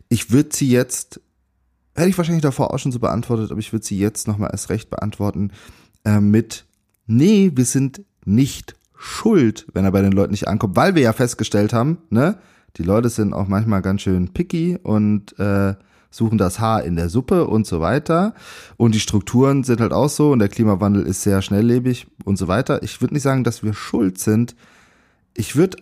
[0.07, 1.19] ich würde sie jetzt,
[1.93, 4.69] hätte ich wahrscheinlich davor auch schon so beantwortet, aber ich würde sie jetzt nochmal erst
[4.69, 5.51] recht beantworten
[6.05, 6.65] äh, mit,
[7.05, 11.13] nee, wir sind nicht schuld, wenn er bei den Leuten nicht ankommt, weil wir ja
[11.13, 12.37] festgestellt haben, ne,
[12.75, 15.73] die Leute sind auch manchmal ganz schön picky und äh,
[16.11, 18.33] suchen das Haar in der Suppe und so weiter.
[18.77, 22.47] Und die Strukturen sind halt auch so und der Klimawandel ist sehr schnelllebig und so
[22.47, 22.83] weiter.
[22.83, 24.55] Ich würde nicht sagen, dass wir schuld sind.
[25.33, 25.77] Ich würde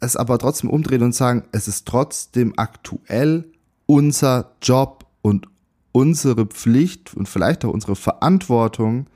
[0.00, 3.44] es aber trotzdem umdrehen und sagen, es ist trotzdem aktuell
[3.86, 5.48] unser Job und
[5.92, 9.06] unsere Pflicht und vielleicht auch unsere Verantwortung,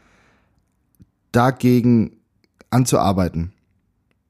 [1.32, 2.12] dagegen
[2.72, 3.52] anzuarbeiten.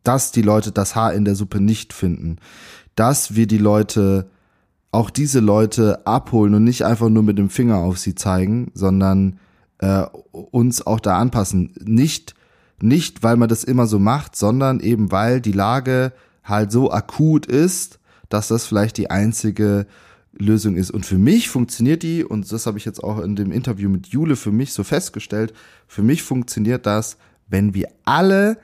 [0.04, 2.36] Dass die Leute das Haar in der Suppe nicht finden.
[2.94, 4.28] Dass wir die Leute,
[4.90, 9.38] auch diese Leute abholen und nicht einfach nur mit dem Finger auf sie zeigen, sondern
[9.78, 11.74] äh, uns auch da anpassen.
[11.80, 12.34] Nicht,
[12.80, 16.12] nicht, weil man das immer so macht, sondern eben weil die Lage
[16.44, 19.86] halt so akut ist, dass das vielleicht die einzige
[20.32, 20.90] Lösung ist.
[20.90, 24.08] Und für mich funktioniert die, und das habe ich jetzt auch in dem Interview mit
[24.08, 25.52] Jule für mich so festgestellt,
[25.86, 27.18] für mich funktioniert das,
[27.52, 28.58] wenn wir alle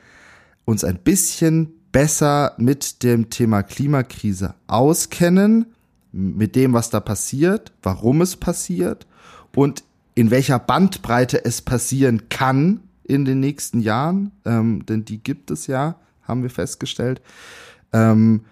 [0.65, 5.67] uns ein bisschen besser mit dem Thema Klimakrise auskennen,
[6.11, 9.07] mit dem, was da passiert, warum es passiert
[9.55, 9.85] und
[10.15, 15.67] in welcher Bandbreite es passieren kann in den nächsten Jahren, ähm, denn die gibt es
[15.67, 17.23] ja, haben wir festgestellt.
[17.93, 18.43] Ähm,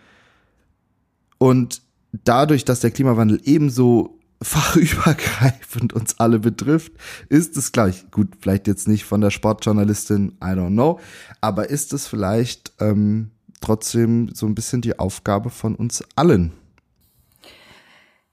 [1.39, 1.83] und
[2.25, 6.93] dadurch, dass der Klimawandel ebenso fachübergreifend uns alle betrifft,
[7.29, 11.01] ist es gleich, gut, vielleicht jetzt nicht von der Sportjournalistin, I don't know,
[11.41, 13.31] aber ist es vielleicht ähm,
[13.61, 16.53] trotzdem so ein bisschen die Aufgabe von uns allen?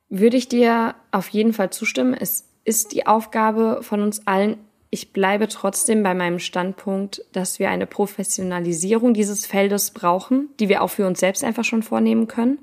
[0.10, 2.14] Würde ich dir auf jeden Fall zustimmen.
[2.14, 4.58] Es ist die Aufgabe von uns allen.
[4.90, 10.84] Ich bleibe trotzdem bei meinem Standpunkt, dass wir eine Professionalisierung dieses Feldes brauchen, die wir
[10.84, 12.60] auch für uns selbst einfach schon vornehmen können,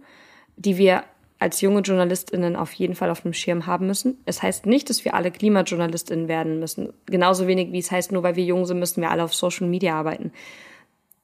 [0.57, 1.03] die wir
[1.41, 4.19] als junge JournalistInnen auf jeden Fall auf dem Schirm haben müssen.
[4.27, 6.93] Es heißt nicht, dass wir alle KlimajournalistInnen werden müssen.
[7.07, 9.67] Genauso wenig wie es heißt, nur weil wir jung sind, müssen wir alle auf Social
[9.67, 10.33] Media arbeiten.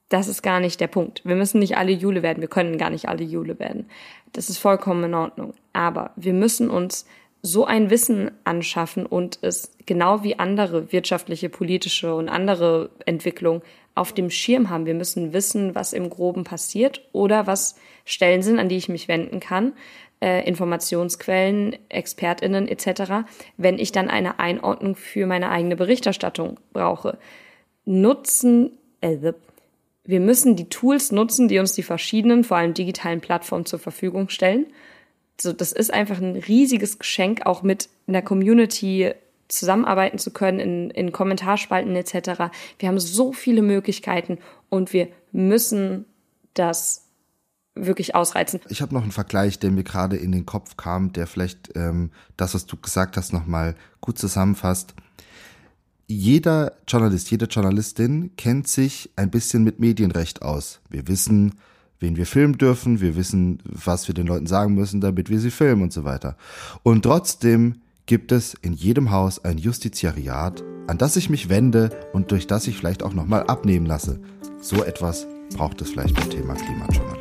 [0.08, 1.20] Das ist gar nicht der Punkt.
[1.24, 2.40] Wir müssen nicht alle Jule werden.
[2.40, 3.90] Wir können gar nicht alle Jule werden.
[4.32, 5.52] Das ist vollkommen in Ordnung.
[5.74, 7.06] Aber wir müssen uns
[7.42, 13.62] so ein Wissen anschaffen und es genau wie andere wirtschaftliche, politische und andere Entwicklungen
[13.94, 14.86] auf dem Schirm haben.
[14.86, 19.08] Wir müssen wissen, was im Groben passiert oder was Stellen sind, an die ich mich
[19.08, 19.72] wenden kann,
[20.20, 27.18] äh, Informationsquellen, ExpertInnen etc., wenn ich dann eine Einordnung für meine eigene Berichterstattung brauche.
[27.84, 29.32] Nutzen, äh,
[30.04, 34.28] wir müssen die Tools nutzen, die uns die verschiedenen, vor allem digitalen Plattformen zur Verfügung
[34.28, 34.66] stellen.
[35.40, 39.12] So, das ist einfach ein riesiges Geschenk, auch mit einer Community
[39.48, 42.50] zusammenarbeiten zu können, in, in Kommentarspalten etc.
[42.78, 44.38] Wir haben so viele Möglichkeiten
[44.70, 46.04] und wir müssen
[46.54, 47.05] das
[47.76, 48.60] wirklich ausreizen.
[48.68, 52.10] Ich habe noch einen Vergleich, der mir gerade in den Kopf kam, der vielleicht ähm,
[52.36, 54.94] das, was du gesagt hast, nochmal gut zusammenfasst.
[56.08, 60.80] Jeder Journalist, jede Journalistin kennt sich ein bisschen mit Medienrecht aus.
[60.88, 61.54] Wir wissen,
[61.98, 65.50] wen wir filmen dürfen, wir wissen, was wir den Leuten sagen müssen, damit wir sie
[65.50, 66.36] filmen und so weiter.
[66.82, 72.30] Und trotzdem gibt es in jedem Haus ein Justiziariat, an das ich mich wende und
[72.30, 74.20] durch das ich vielleicht auch nochmal abnehmen lasse.
[74.60, 77.15] So etwas braucht es vielleicht beim Thema Klimajournalismus.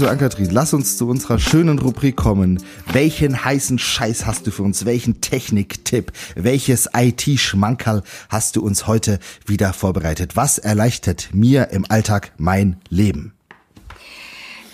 [0.00, 2.62] So, Ankatrin, lass uns zu unserer schönen Rubrik kommen.
[2.92, 4.84] Welchen heißen Scheiß hast du für uns?
[4.84, 6.12] Welchen Techniktipp?
[6.36, 10.36] Welches IT-Schmankerl hast du uns heute wieder vorbereitet?
[10.36, 13.32] Was erleichtert mir im Alltag mein Leben?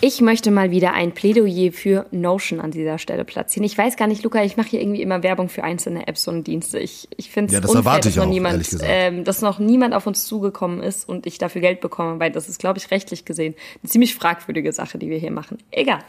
[0.07, 3.63] Ich möchte mal wieder ein Plädoyer für Notion an dieser Stelle platzieren.
[3.65, 6.45] Ich weiß gar nicht, Luca, ich mache hier irgendwie immer Werbung für einzelne Apps und
[6.45, 6.77] Dienste.
[6.77, 9.41] Ich, ich finde es Ja, das unfair, erwarte ich dass, noch auch, niemand, ähm, dass
[9.41, 12.77] noch niemand auf uns zugekommen ist und ich dafür Geld bekomme, weil das ist, glaube
[12.77, 15.57] ich, rechtlich gesehen eine ziemlich fragwürdige Sache, die wir hier machen.
[15.71, 16.01] Egal.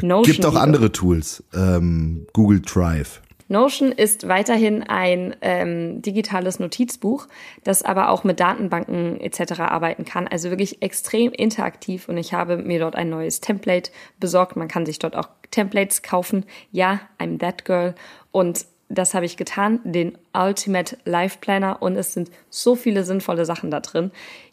[0.00, 1.44] Notion, Gibt auch andere Tools.
[1.52, 3.20] Ähm, Google Drive.
[3.48, 7.26] Notion ist weiterhin ein ähm, digitales Notizbuch,
[7.64, 9.60] das aber auch mit Datenbanken etc.
[9.60, 10.28] arbeiten kann.
[10.28, 13.90] Also wirklich extrem interaktiv und ich habe mir dort ein neues Template
[14.20, 14.56] besorgt.
[14.56, 16.44] Man kann sich dort auch Templates kaufen.
[16.72, 17.94] Ja, I'm that girl.
[18.32, 23.44] Und das habe ich getan, den Ultimate Life Planner und es sind so viele sinnvolle
[23.44, 24.10] Sachen da drin.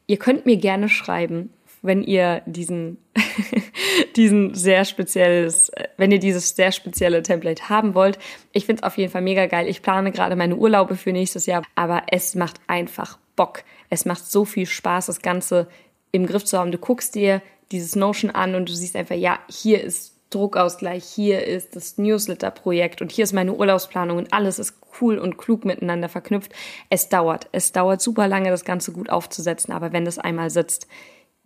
[0.08, 1.52] Ihr könnt mir gerne schreiben,
[1.86, 2.98] wenn ihr diesen,
[4.16, 8.20] diesen sehr spezielles, wenn ihr dieses sehr spezielle Template haben wollt.
[8.52, 9.68] Ich finde es auf jeden Fall mega geil.
[9.68, 13.64] Ich plane gerade meine Urlaube für nächstes Jahr, aber es macht einfach Bock.
[13.90, 15.68] Es macht so viel Spaß, das Ganze
[16.12, 16.72] im Griff zu haben.
[16.72, 21.46] Du guckst dir dieses Notion an und du siehst einfach, ja, hier ist Druckausgleich, hier
[21.46, 26.10] ist das Newsletter-Projekt und hier ist meine Urlaubsplanung und alles ist cool und klug miteinander
[26.10, 26.54] verknüpft.
[26.90, 27.48] Es dauert.
[27.52, 30.88] Es dauert super lange, das Ganze gut aufzusetzen, aber wenn das einmal sitzt,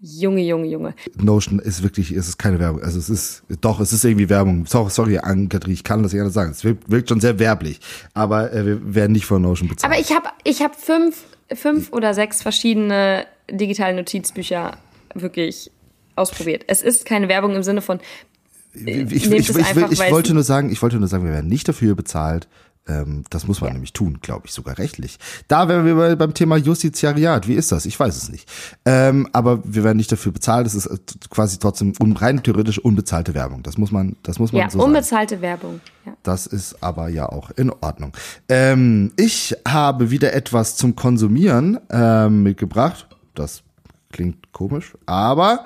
[0.01, 0.95] Junge, Junge, Junge.
[1.17, 2.81] Notion ist wirklich, es ist keine Werbung.
[2.81, 4.65] Also es ist, doch, es ist irgendwie Werbung.
[4.65, 6.51] Sorry, sorry Ankatrin, ich kann das gerne sagen.
[6.51, 7.81] Es wirkt, wirkt schon sehr werblich.
[8.13, 9.91] Aber äh, wir werden nicht von Notion bezahlt.
[9.91, 14.77] Aber ich habe ich hab fünf, fünf oder sechs verschiedene digitale Notizbücher
[15.15, 15.69] wirklich
[16.15, 16.63] ausprobiert.
[16.67, 17.99] Es ist keine Werbung im Sinne von,
[18.73, 21.31] ich, nehmt ich, ich, ich, einfach, ich wollte nur sagen, ich wollte nur sagen, wir
[21.31, 22.47] werden nicht dafür bezahlt.
[22.89, 25.19] Ähm, das muss man nämlich tun, glaube ich, sogar rechtlich.
[25.47, 27.47] Da wären wir bei- beim Thema Justiziariat.
[27.47, 27.85] Wie ist das?
[27.85, 28.49] Ich weiß es nicht.
[28.85, 30.65] Ähm, aber wir werden nicht dafür bezahlt.
[30.65, 30.97] Das ist äh,
[31.29, 33.61] quasi trotzdem un, rein theoretisch unbezahlte Werbung.
[33.63, 34.89] Das muss man, das muss man ja, so sagen.
[34.89, 35.79] unbezahlte Werbung.
[36.05, 36.13] Ja.
[36.23, 38.13] Das ist aber ja auch in Ordnung.
[38.49, 43.07] Ähm, ich habe wieder etwas zum Konsumieren ähm, mitgebracht.
[43.35, 43.61] Das
[44.11, 45.65] klingt komisch, aber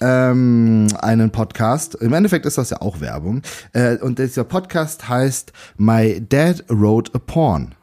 [0.00, 1.94] ähm, einen Podcast.
[1.96, 3.42] Im Endeffekt ist das ja auch Werbung.
[3.72, 7.74] Äh, und dieser Podcast heißt My Dad Wrote a Porn.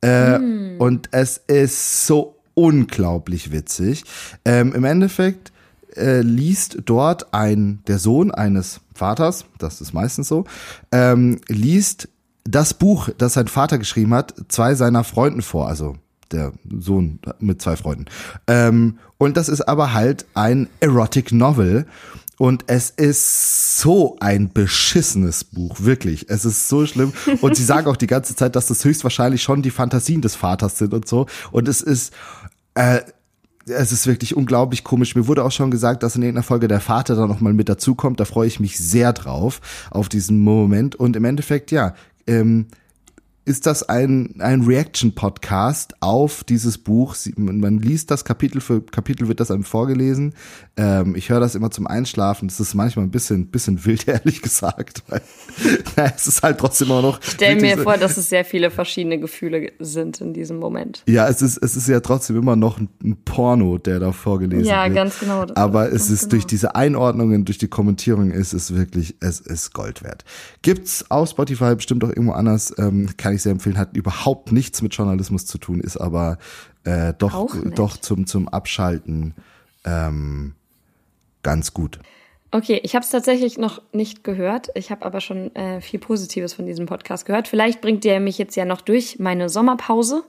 [0.00, 0.38] Äh,
[0.78, 4.04] Und es ist so unglaublich witzig.
[4.44, 5.52] Ähm, Im Endeffekt
[5.96, 10.44] äh, liest dort ein der Sohn eines Vaters, das ist meistens so,
[10.92, 12.08] ähm, liest
[12.44, 15.96] das Buch, das sein Vater geschrieben hat, zwei seiner Freunden vor, also
[16.32, 18.06] der Sohn mit zwei Freunden.
[18.46, 21.86] Ähm, und das ist aber halt ein Erotic Novel.
[22.36, 26.28] Und es ist so ein beschissenes Buch, wirklich.
[26.28, 27.12] Es ist so schlimm.
[27.40, 30.78] Und sie sagen auch die ganze Zeit, dass das höchstwahrscheinlich schon die Fantasien des Vaters
[30.78, 31.26] sind und so.
[31.52, 32.12] Und es ist,
[32.74, 33.02] äh,
[33.66, 35.14] es ist wirklich unglaublich komisch.
[35.14, 38.18] Mir wurde auch schon gesagt, dass in irgendeiner Folge der Vater da nochmal mit dazukommt.
[38.18, 39.60] Da freue ich mich sehr drauf,
[39.90, 40.96] auf diesen Moment.
[40.96, 41.94] Und im Endeffekt, ja,
[42.26, 42.66] ähm,
[43.46, 47.14] ist das ein, ein Reaction-Podcast auf dieses Buch.
[47.36, 50.34] Man, liest das Kapitel für Kapitel, wird das einem vorgelesen.
[50.76, 52.48] Ähm, ich höre das immer zum Einschlafen.
[52.48, 55.02] Das ist manchmal ein bisschen, bisschen wild, ehrlich gesagt.
[55.08, 55.20] Weil,
[55.96, 57.20] na, es ist halt trotzdem immer noch.
[57.22, 61.02] Stell mir vor, dass es sehr viele verschiedene Gefühle sind in diesem Moment.
[61.06, 62.88] Ja, es ist, es ist ja trotzdem immer noch ein,
[63.26, 64.94] Porno, der da vorgelesen Ja, wird.
[64.94, 65.44] ganz genau.
[65.54, 66.30] Aber es Ganz ist genau.
[66.30, 70.24] durch diese Einordnungen, durch die Kommentierung ist es wirklich, es ist Gold wert.
[70.62, 74.82] Gibt's auf Spotify bestimmt auch irgendwo anders, ähm, kann ich sehr empfehlen, hat überhaupt nichts
[74.82, 76.38] mit Journalismus zu tun, ist aber
[76.84, 79.34] äh, doch, doch zum, zum Abschalten
[79.84, 80.54] ähm,
[81.42, 81.98] ganz gut.
[82.50, 84.68] Okay, ich habe es tatsächlich noch nicht gehört.
[84.74, 87.48] Ich habe aber schon äh, viel Positives von diesem Podcast gehört.
[87.48, 90.22] Vielleicht bringt der mich jetzt ja noch durch meine Sommerpause.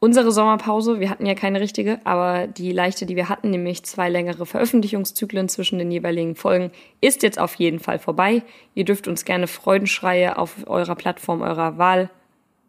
[0.00, 4.10] Unsere Sommerpause, wir hatten ja keine richtige, aber die leichte, die wir hatten, nämlich zwei
[4.10, 6.70] längere Veröffentlichungszyklen zwischen den jeweiligen Folgen,
[7.00, 8.42] ist jetzt auf jeden Fall vorbei.
[8.74, 12.10] Ihr dürft uns gerne Freudenschreie auf eurer Plattform eurer Wahl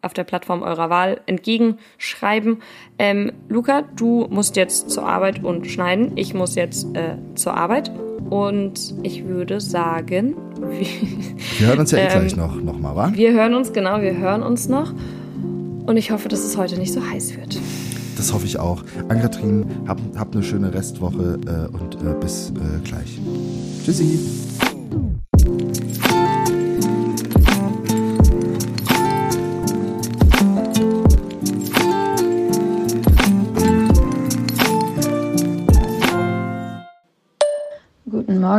[0.01, 2.61] auf der Plattform eurer Wahl entgegenschreiben.
[2.97, 6.13] Ähm, Luca, du musst jetzt zur Arbeit und schneiden.
[6.15, 7.91] Ich muss jetzt äh, zur Arbeit.
[8.29, 10.35] Und ich würde sagen,
[11.57, 13.11] wir, hören uns ja eh Ähm, gleich noch, noch mal, wa?
[13.13, 14.93] wir hören uns, genau, wir hören uns noch.
[15.85, 17.59] Und ich hoffe, dass es heute nicht so heiß wird.
[18.17, 18.83] Das hoffe ich auch.
[19.07, 23.17] Ann-Kathrin, habt hab eine schöne Restwoche äh, und äh, bis äh, gleich.
[23.83, 24.48] Tschüssi.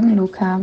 [0.00, 0.60] Morgen, Luca.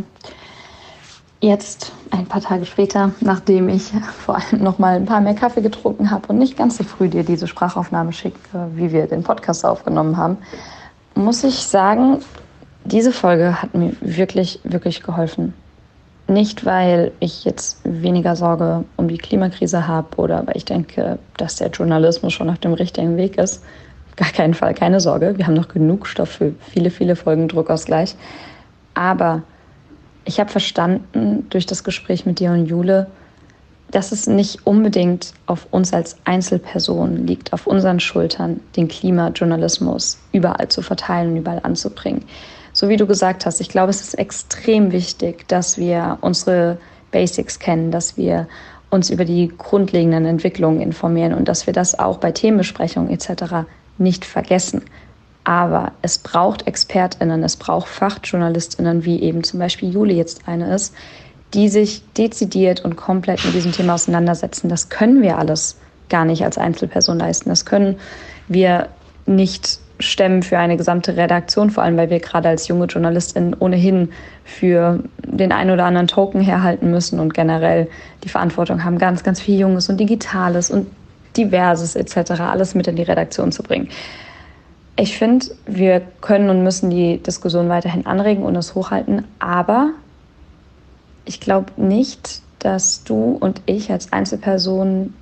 [1.40, 3.84] Jetzt, ein paar Tage später, nachdem ich
[4.24, 7.08] vor allem noch mal ein paar mehr Kaffee getrunken habe und nicht ganz so früh
[7.08, 8.40] dir diese Sprachaufnahme schicke,
[8.74, 10.38] wie wir den Podcast aufgenommen haben,
[11.14, 12.18] muss ich sagen,
[12.84, 15.54] diese Folge hat mir wirklich, wirklich geholfen.
[16.26, 21.54] Nicht, weil ich jetzt weniger Sorge um die Klimakrise habe oder weil ich denke, dass
[21.54, 23.62] der Journalismus schon auf dem richtigen Weg ist.
[24.16, 25.38] Gar keinen Fall, keine Sorge.
[25.38, 28.16] Wir haben noch genug Stoff für viele, viele Folgen Druckausgleich.
[28.98, 29.42] Aber
[30.24, 33.06] ich habe verstanden durch das Gespräch mit dir und Jule,
[33.92, 40.66] dass es nicht unbedingt auf uns als Einzelpersonen liegt, auf unseren Schultern, den Klimajournalismus überall
[40.66, 42.24] zu verteilen und überall anzubringen.
[42.72, 46.78] So wie du gesagt hast, ich glaube, es ist extrem wichtig, dass wir unsere
[47.12, 48.48] Basics kennen, dass wir
[48.90, 53.68] uns über die grundlegenden Entwicklungen informieren und dass wir das auch bei Themenbesprechungen etc.
[53.96, 54.82] nicht vergessen.
[55.44, 60.94] Aber es braucht ExpertInnen, es braucht FachjournalistInnen, wie eben zum Beispiel Juli jetzt eine ist,
[61.54, 64.68] die sich dezidiert und komplett mit diesem Thema auseinandersetzen.
[64.68, 65.76] Das können wir alles
[66.08, 67.48] gar nicht als Einzelperson leisten.
[67.48, 67.96] Das können
[68.48, 68.88] wir
[69.26, 74.10] nicht stemmen für eine gesamte Redaktion, vor allem weil wir gerade als junge JournalistInnen ohnehin
[74.44, 77.88] für den einen oder anderen Token herhalten müssen und generell
[78.24, 80.86] die Verantwortung haben, ganz, ganz viel Junges und Digitales und
[81.36, 82.40] Diverses etc.
[82.40, 83.88] alles mit in die Redaktion zu bringen.
[85.00, 89.90] Ich finde, wir können und müssen die Diskussion weiterhin anregen und es hochhalten, aber
[91.24, 95.14] ich glaube nicht, dass du und ich als Einzelperson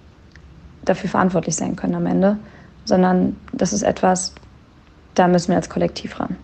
[0.86, 2.38] dafür verantwortlich sein können am Ende,
[2.86, 4.32] sondern das ist etwas,
[5.14, 6.36] da müssen wir als Kollektiv ran.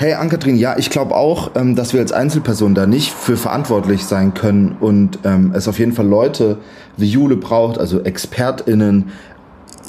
[0.00, 4.04] Hey Ankatrin, ja, ich glaube auch, ähm, dass wir als Einzelperson da nicht für verantwortlich
[4.04, 6.56] sein können und ähm, es auf jeden Fall Leute
[6.96, 9.10] wie Jule braucht, also ExpertInnen,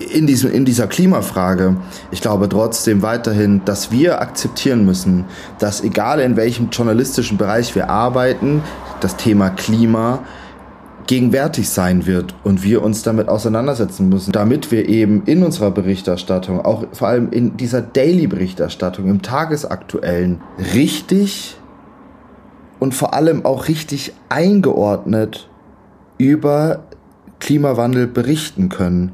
[0.02, 1.78] in, diesem, in dieser Klimafrage,
[2.12, 5.26] ich glaube trotzdem weiterhin, dass wir akzeptieren müssen,
[5.60, 8.62] dass egal in welchem journalistischen Bereich wir arbeiten,
[8.99, 10.20] das Thema Klima
[11.08, 16.62] gegenwärtig sein wird und wir uns damit auseinandersetzen müssen, damit wir eben in unserer Berichterstattung,
[16.62, 20.41] auch vor allem in dieser Daily-Berichterstattung, im Tagesaktuellen,
[20.74, 21.58] richtig
[22.80, 25.49] und vor allem auch richtig eingeordnet
[26.18, 26.84] über
[27.39, 29.12] Klimawandel berichten können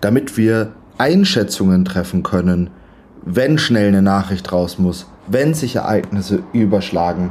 [0.00, 2.70] damit wir Einschätzungen treffen können,
[3.24, 7.30] wenn schnell eine Nachricht raus muss, wenn sich Ereignisse überschlagen,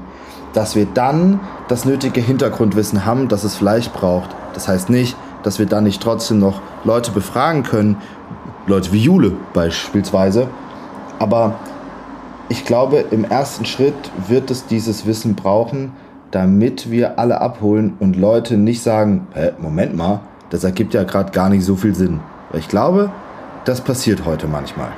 [0.54, 4.30] dass wir dann das nötige Hintergrundwissen haben, das es vielleicht braucht.
[4.54, 7.98] Das heißt nicht, dass wir dann nicht trotzdem noch Leute befragen können,
[8.68, 10.48] Leute wie Jule beispielsweise.
[11.20, 11.56] Aber
[12.50, 13.94] ich glaube, im ersten Schritt
[14.28, 15.92] wird es dieses Wissen brauchen,
[16.32, 21.32] damit wir alle abholen und Leute nicht sagen, Hä, Moment mal, das ergibt ja gerade
[21.32, 22.20] gar nicht so viel Sinn.
[22.54, 23.12] Ich glaube,
[23.66, 24.92] das passiert heute manchmal.